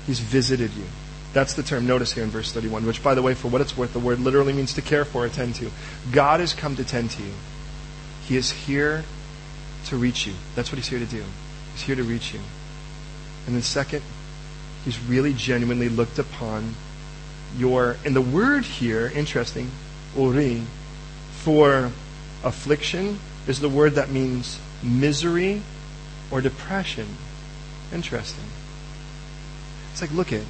[0.05, 0.85] He's visited you.
[1.33, 3.75] That's the term, notice here in verse 31, which, by the way, for what it's
[3.75, 5.71] worth, the word literally means to care for, attend to.
[6.11, 7.33] God has come to tend to you.
[8.25, 9.05] He is here
[9.85, 10.33] to reach you.
[10.53, 11.23] That's what He's here to do.
[11.73, 12.41] He's here to reach you.
[13.45, 14.03] And then, second,
[14.85, 16.75] he's really genuinely looked upon
[17.57, 19.71] your, and the word here, interesting,
[20.15, 20.61] ori,
[21.31, 21.91] for
[22.43, 25.61] affliction is the word that means misery
[26.31, 27.07] or depression.
[27.93, 28.43] Interesting.
[29.91, 30.43] It's like, look at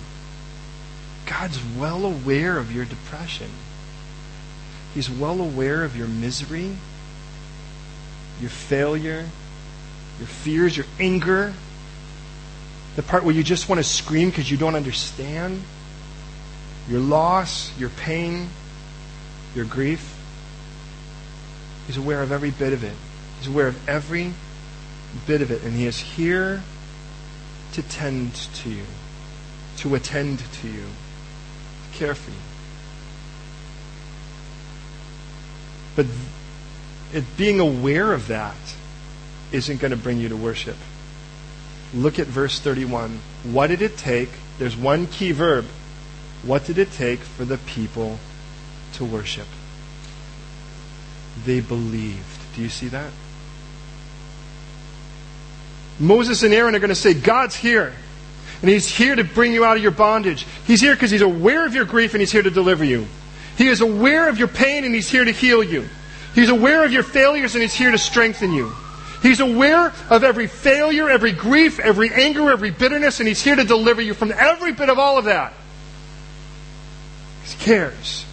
[1.26, 3.50] God's well aware of your depression.
[4.94, 6.76] He's well aware of your misery,
[8.42, 9.26] your failure,
[10.18, 11.54] your fears, your anger,
[13.00, 15.64] the part where you just want to scream because you don't understand,
[16.90, 18.50] your loss, your pain,
[19.56, 20.18] your grief.
[21.88, 22.96] He's aware of every bit of it.
[23.38, 24.34] He's aware of every
[25.26, 25.64] bit of it.
[25.64, 26.62] And He is here
[27.72, 28.84] to tend to you,
[29.78, 32.38] to attend to you, to care for you.
[35.96, 36.06] But
[37.14, 38.58] it, being aware of that
[39.54, 40.76] isn't going to bring you to worship.
[41.94, 43.20] Look at verse 31.
[43.44, 44.30] What did it take?
[44.58, 45.66] There's one key verb.
[46.44, 48.20] What did it take for the people
[48.94, 49.48] to worship?
[51.46, 52.56] They believed.
[52.56, 53.12] Do you see that?
[56.00, 57.94] Moses and Aaron are going to say, God's here.
[58.62, 60.46] And He's here to bring you out of your bondage.
[60.66, 63.08] He's here because He's aware of your grief and He's here to deliver you.
[63.58, 65.88] He is aware of your pain and He's here to heal you.
[66.36, 68.74] He's aware of your failures and He's here to strengthen you.
[69.22, 73.64] He's aware of every failure, every grief, every anger, every bitterness, and He's here to
[73.64, 75.54] deliver you from every bit of all of that.
[77.46, 78.26] He cares.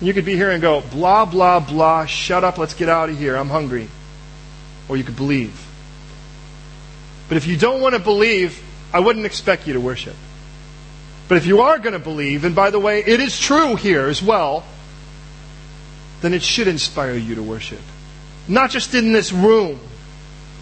[0.00, 3.18] You could be here and go, blah, blah, blah, shut up, let's get out of
[3.18, 3.88] here, I'm hungry.
[4.88, 5.66] Or you could believe.
[7.28, 8.62] But if you don't want to believe,
[8.92, 10.14] I wouldn't expect you to worship.
[11.28, 14.06] But if you are going to believe, and by the way, it is true here
[14.06, 14.64] as well,
[16.20, 17.80] then it should inspire you to worship.
[18.48, 19.78] Not just in this room,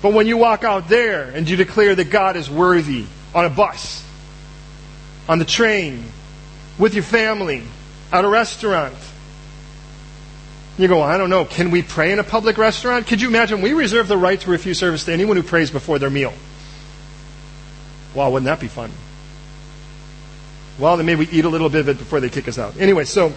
[0.03, 3.51] but when you walk out there and you declare that God is worthy on a
[3.51, 4.05] bus,
[5.29, 6.05] on the train,
[6.79, 7.63] with your family,
[8.13, 8.95] at a restaurant.
[10.77, 13.07] You go, I don't know, can we pray in a public restaurant?
[13.07, 13.61] Could you imagine?
[13.61, 16.33] We reserve the right to refuse service to anyone who prays before their meal.
[18.15, 18.91] Wow, wouldn't that be fun?
[20.79, 22.77] Well, then maybe we eat a little bit of it before they kick us out.
[22.79, 23.33] Anyway, so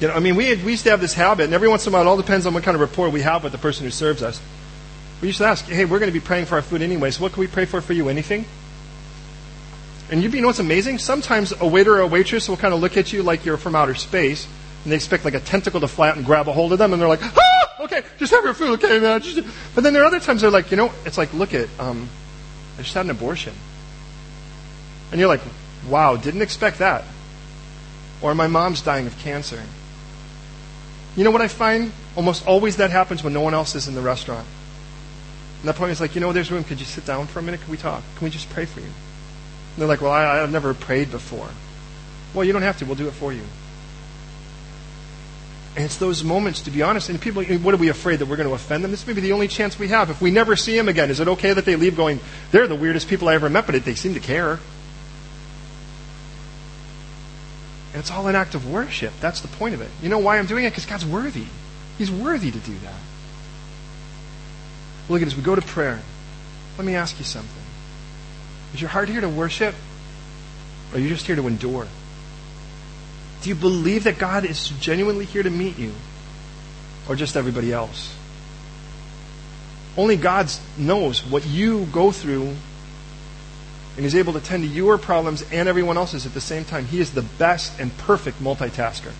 [0.00, 1.92] you know, I mean, we, we used to have this habit, and every once in
[1.92, 3.84] a while, it all depends on what kind of rapport we have with the person
[3.84, 4.40] who serves us.
[5.20, 7.22] We used to ask, hey, we're going to be praying for our food anyway, so
[7.22, 8.08] what can we pray for for you?
[8.08, 8.44] Anything?
[10.10, 10.98] And you'd be you know what's amazing?
[10.98, 13.74] Sometimes a waiter or a waitress will kind of look at you like you're from
[13.74, 14.46] outer space,
[14.84, 16.92] and they expect like a tentacle to fly out and grab a hold of them,
[16.92, 19.20] and they're like, ah, okay, just have your food, okay, man.
[19.20, 19.46] Just...
[19.74, 22.08] But then there are other times they're like, you know, it's like, look at, um,
[22.78, 23.54] I just had an abortion.
[25.10, 25.40] And you're like,
[25.88, 27.04] wow, didn't expect that.
[28.22, 29.62] Or my mom's dying of cancer.
[31.18, 31.90] You know what I find?
[32.14, 34.46] Almost always that happens when no one else is in the restaurant.
[35.58, 36.62] And that point is like, you know, there's room.
[36.62, 37.60] Could you sit down for a minute?
[37.60, 38.04] Can we talk?
[38.16, 38.86] Can we just pray for you?
[38.86, 38.94] And
[39.76, 41.48] they're like, well, I, I've never prayed before.
[42.34, 42.86] Well, you don't have to.
[42.86, 43.42] We'll do it for you.
[45.74, 48.36] And it's those moments, to be honest, and people, what are we afraid that we're
[48.36, 48.92] going to offend them?
[48.92, 50.10] This may be the only chance we have.
[50.10, 52.20] If we never see them again, is it okay that they leave going,
[52.52, 54.60] they're the weirdest people I ever met, but they seem to care?
[57.92, 59.12] And it's all an act of worship.
[59.20, 59.90] That's the point of it.
[60.02, 60.70] You know why I'm doing it?
[60.70, 61.46] Because God's worthy.
[61.96, 63.00] He's worthy to do that.
[65.08, 66.00] Look at as we go to prayer.
[66.76, 67.62] Let me ask you something.
[68.74, 69.74] Is your heart here to worship?
[70.92, 71.86] Or are you just here to endure?
[73.42, 75.92] Do you believe that God is genuinely here to meet you?
[77.08, 78.14] Or just everybody else?
[79.96, 82.54] Only God knows what you go through
[83.98, 86.86] and is able to tend to your problems and everyone else's at the same time.
[86.86, 89.10] He is the best and perfect multitasker.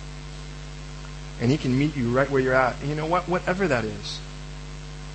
[1.41, 2.79] And He can meet you right where you're at.
[2.79, 3.27] And you know what?
[3.27, 4.19] Whatever that is.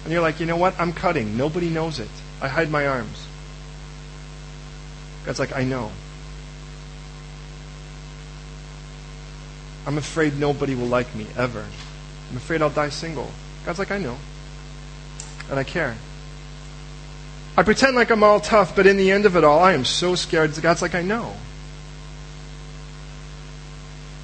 [0.04, 0.78] And you're like, you know what?
[0.78, 1.38] I'm cutting.
[1.38, 2.10] Nobody knows it.
[2.42, 3.26] I hide my arms.
[5.24, 5.90] God's like, I know.
[9.86, 11.64] I'm afraid nobody will like me ever.
[12.30, 13.30] I'm afraid I'll die single.
[13.64, 14.18] God's like, I know.
[15.48, 15.96] And I care.
[17.57, 19.84] I pretend like I'm all tough, but in the end of it all, I am
[19.84, 20.61] so scared.
[20.61, 21.34] God's like, I know.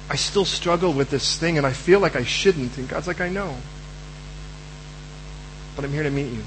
[0.09, 2.77] I still struggle with this thing, and I feel like I shouldn't.
[2.77, 3.55] And God's like, I know.
[5.75, 6.43] But I'm here to meet you.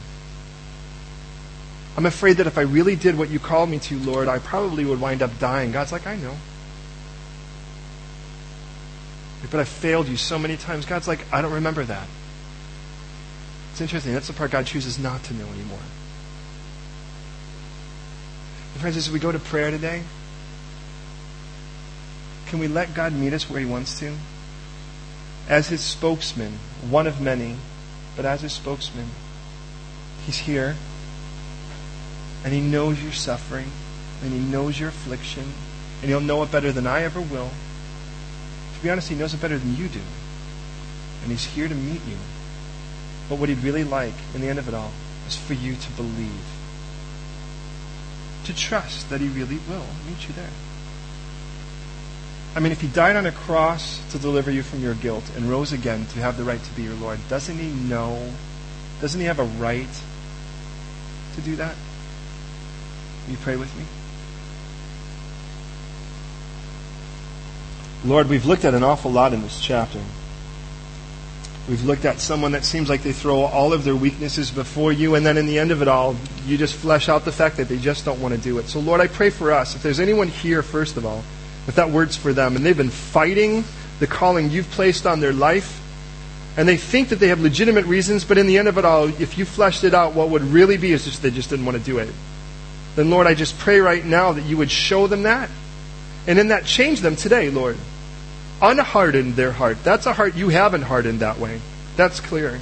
[1.97, 4.85] I'm afraid that if I really did what you called me to, Lord, I probably
[4.85, 5.73] would wind up dying.
[5.73, 6.37] God's like, I know.
[9.51, 10.85] But I failed you so many times.
[10.85, 12.09] God's like, I don't remember that.
[13.73, 14.13] It's interesting.
[14.13, 15.79] That's the part God chooses not to know anymore.
[18.75, 20.03] And friends, as we go to prayer today,
[22.47, 24.13] can we let God meet us where He wants to?
[25.49, 26.59] As His spokesman,
[26.91, 27.55] one of many,
[28.17, 29.11] but as His spokesman,
[30.27, 30.75] He's here.
[32.43, 33.71] And He knows your suffering,
[34.25, 35.53] and He knows your affliction,
[36.01, 37.51] and He'll know it better than I ever will.
[38.77, 40.03] To be honest, He knows it better than you do.
[41.23, 42.17] And He's here to meet you.
[43.29, 44.91] But what He'd really like, in the end of it all,
[45.29, 46.54] is for you to believe
[48.45, 50.51] to trust that He really will meet you there.
[52.55, 55.51] I mean, if He died on a cross to deliver you from your guilt and
[55.51, 58.33] rose again to have the right to be your Lord, doesn't He know?
[59.01, 59.89] Doesn't He have a right
[61.35, 61.75] to do that?
[63.27, 63.85] Will you pray with me?
[68.05, 70.01] Lord, we've looked at an awful lot in this chapter.
[71.67, 75.15] We've looked at someone that seems like they throw all of their weaknesses before you,
[75.15, 76.15] and then in the end of it all,
[76.47, 78.69] you just flesh out the fact that they just don't want to do it.
[78.69, 79.75] So, Lord, I pray for us.
[79.75, 81.25] If there's anyone here, first of all,
[81.67, 83.65] if that word's for them, and they've been fighting
[83.99, 85.81] the calling you've placed on their life,
[86.59, 89.09] and they think that they have legitimate reasons, but in the end of it all,
[89.09, 91.79] if you fleshed it out, what would really be is just they just didn't want
[91.79, 92.11] to do it.
[92.95, 95.49] Then, Lord, I just pray right now that you would show them that,
[96.27, 97.79] and in that, change them today, Lord
[98.65, 99.83] unhardened their heart.
[99.85, 101.61] That's a heart you haven't hardened that way.
[101.97, 102.61] That's clear.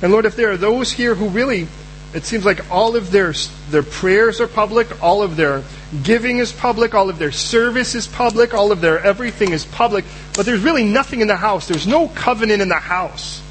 [0.00, 1.66] And Lord, if there are those here who really,
[2.14, 3.32] it seems like all of their,
[3.70, 5.64] their prayers are public, all of their
[6.02, 10.04] giving is public, all of their service is public, all of their everything is public,
[10.34, 11.66] but there's really nothing in the house.
[11.66, 13.42] There's no covenant in the house.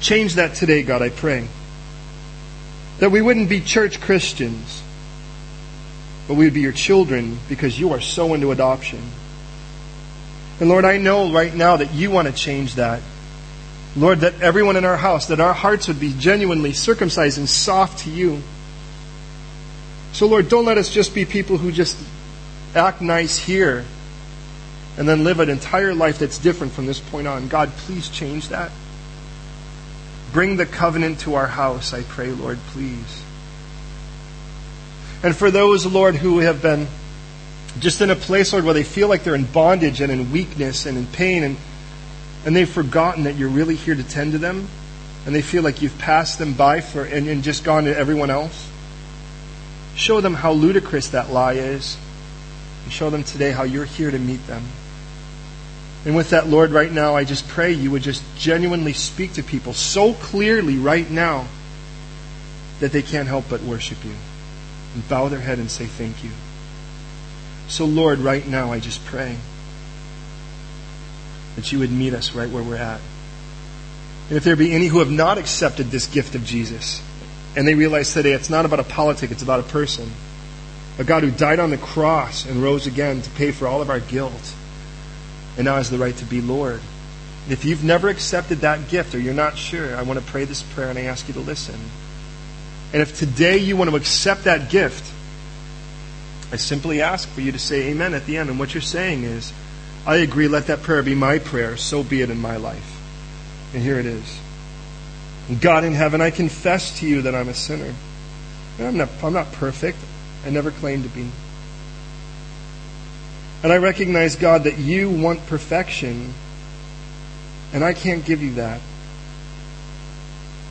[0.00, 1.46] Change that today, God, I pray.
[3.00, 4.82] That we wouldn't be church Christians
[6.30, 9.02] but we would be your children because you are so into adoption.
[10.60, 13.02] And Lord, I know right now that you want to change that.
[13.96, 18.04] Lord, that everyone in our house, that our hearts would be genuinely circumcised and soft
[18.04, 18.44] to you.
[20.12, 21.96] So, Lord, don't let us just be people who just
[22.76, 23.84] act nice here
[24.96, 27.48] and then live an entire life that's different from this point on.
[27.48, 28.70] God, please change that.
[30.32, 33.24] Bring the covenant to our house, I pray, Lord, please.
[35.22, 36.86] And for those, Lord, who have been
[37.78, 40.86] just in a place, Lord, where they feel like they're in bondage and in weakness
[40.86, 41.56] and in pain, and,
[42.44, 44.66] and they've forgotten that you're really here to tend to them,
[45.26, 48.30] and they feel like you've passed them by for, and, and just gone to everyone
[48.30, 48.68] else,
[49.94, 51.98] show them how ludicrous that lie is,
[52.84, 54.64] and show them today how you're here to meet them.
[56.06, 59.42] And with that, Lord, right now, I just pray you would just genuinely speak to
[59.42, 61.46] people so clearly right now
[62.80, 64.14] that they can't help but worship you.
[64.94, 66.30] And bow their head and say thank you.
[67.68, 69.36] So, Lord, right now I just pray
[71.56, 73.00] that you would meet us right where we're at.
[74.28, 77.02] And if there be any who have not accepted this gift of Jesus,
[77.56, 80.10] and they realize today it's not about a politic, it's about a person,
[80.98, 83.90] a God who died on the cross and rose again to pay for all of
[83.90, 84.54] our guilt,
[85.56, 86.80] and now has the right to be Lord.
[87.48, 90.62] If you've never accepted that gift or you're not sure, I want to pray this
[90.62, 91.80] prayer and I ask you to listen.
[92.92, 95.10] And if today you want to accept that gift,
[96.52, 98.50] I simply ask for you to say amen at the end.
[98.50, 99.52] And what you're saying is,
[100.06, 103.00] I agree, let that prayer be my prayer, so be it in my life.
[103.72, 104.40] And here it is.
[105.60, 107.94] God in heaven, I confess to you that I'm a sinner.
[108.80, 109.98] I'm not, I'm not perfect.
[110.44, 111.28] I never claimed to be.
[113.62, 116.32] And I recognize, God, that you want perfection,
[117.72, 118.80] and I can't give you that.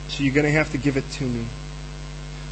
[0.08, 1.46] So you're going to have to give it to me.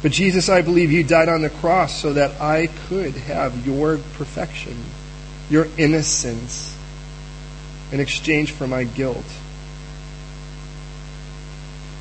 [0.01, 3.97] But Jesus, I believe you died on the cross so that I could have your
[4.13, 4.77] perfection,
[5.49, 6.75] your innocence,
[7.91, 9.25] in exchange for my guilt.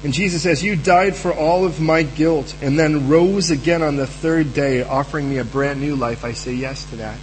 [0.04, 3.96] And Jesus says, You died for all of my guilt and then rose again on
[3.96, 6.24] the third day, offering me a brand new life.
[6.24, 7.18] I say yes to that.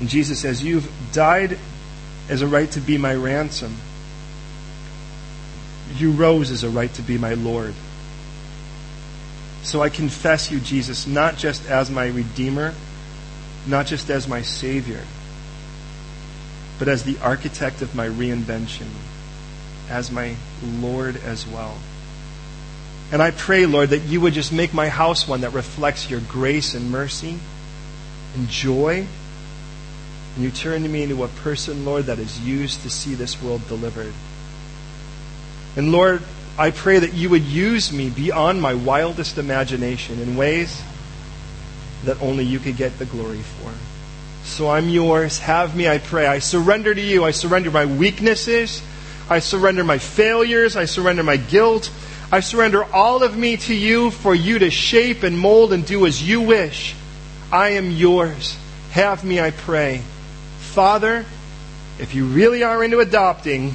[0.00, 1.58] And Jesus says, You've died
[2.30, 3.76] as a right to be my ransom.
[5.96, 7.74] You rose as a right to be my Lord.
[9.62, 12.74] So I confess you, Jesus, not just as my Redeemer,
[13.66, 15.00] not just as my Savior,
[16.78, 18.88] but as the architect of my reinvention,
[19.88, 20.34] as my
[20.80, 21.78] Lord as well.
[23.12, 26.20] And I pray, Lord, that you would just make my house one that reflects your
[26.20, 27.38] grace and mercy
[28.34, 29.06] and joy.
[30.34, 33.68] And you turn me into a person, Lord, that is used to see this world
[33.68, 34.14] delivered.
[35.76, 36.22] And Lord,
[36.58, 40.82] I pray that you would use me beyond my wildest imagination in ways
[42.04, 43.72] that only you could get the glory for.
[44.44, 45.38] So I'm yours.
[45.38, 46.26] Have me, I pray.
[46.26, 47.24] I surrender to you.
[47.24, 48.82] I surrender my weaknesses.
[49.30, 50.76] I surrender my failures.
[50.76, 51.90] I surrender my guilt.
[52.30, 56.06] I surrender all of me to you for you to shape and mold and do
[56.06, 56.94] as you wish.
[57.52, 58.58] I am yours.
[58.90, 60.02] Have me, I pray.
[60.58, 61.24] Father,
[61.98, 63.74] if you really are into adopting,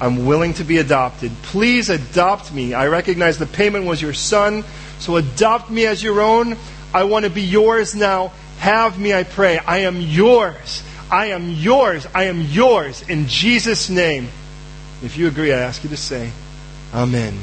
[0.00, 1.30] I'm willing to be adopted.
[1.42, 2.72] Please adopt me.
[2.72, 4.64] I recognize the payment was your son,
[4.98, 6.56] so adopt me as your own.
[6.94, 8.32] I want to be yours now.
[8.58, 9.58] Have me, I pray.
[9.58, 10.82] I am yours.
[11.10, 12.06] I am yours.
[12.14, 13.02] I am yours.
[13.08, 14.28] In Jesus' name.
[15.02, 16.30] If you agree, I ask you to say,
[16.94, 17.38] Amen.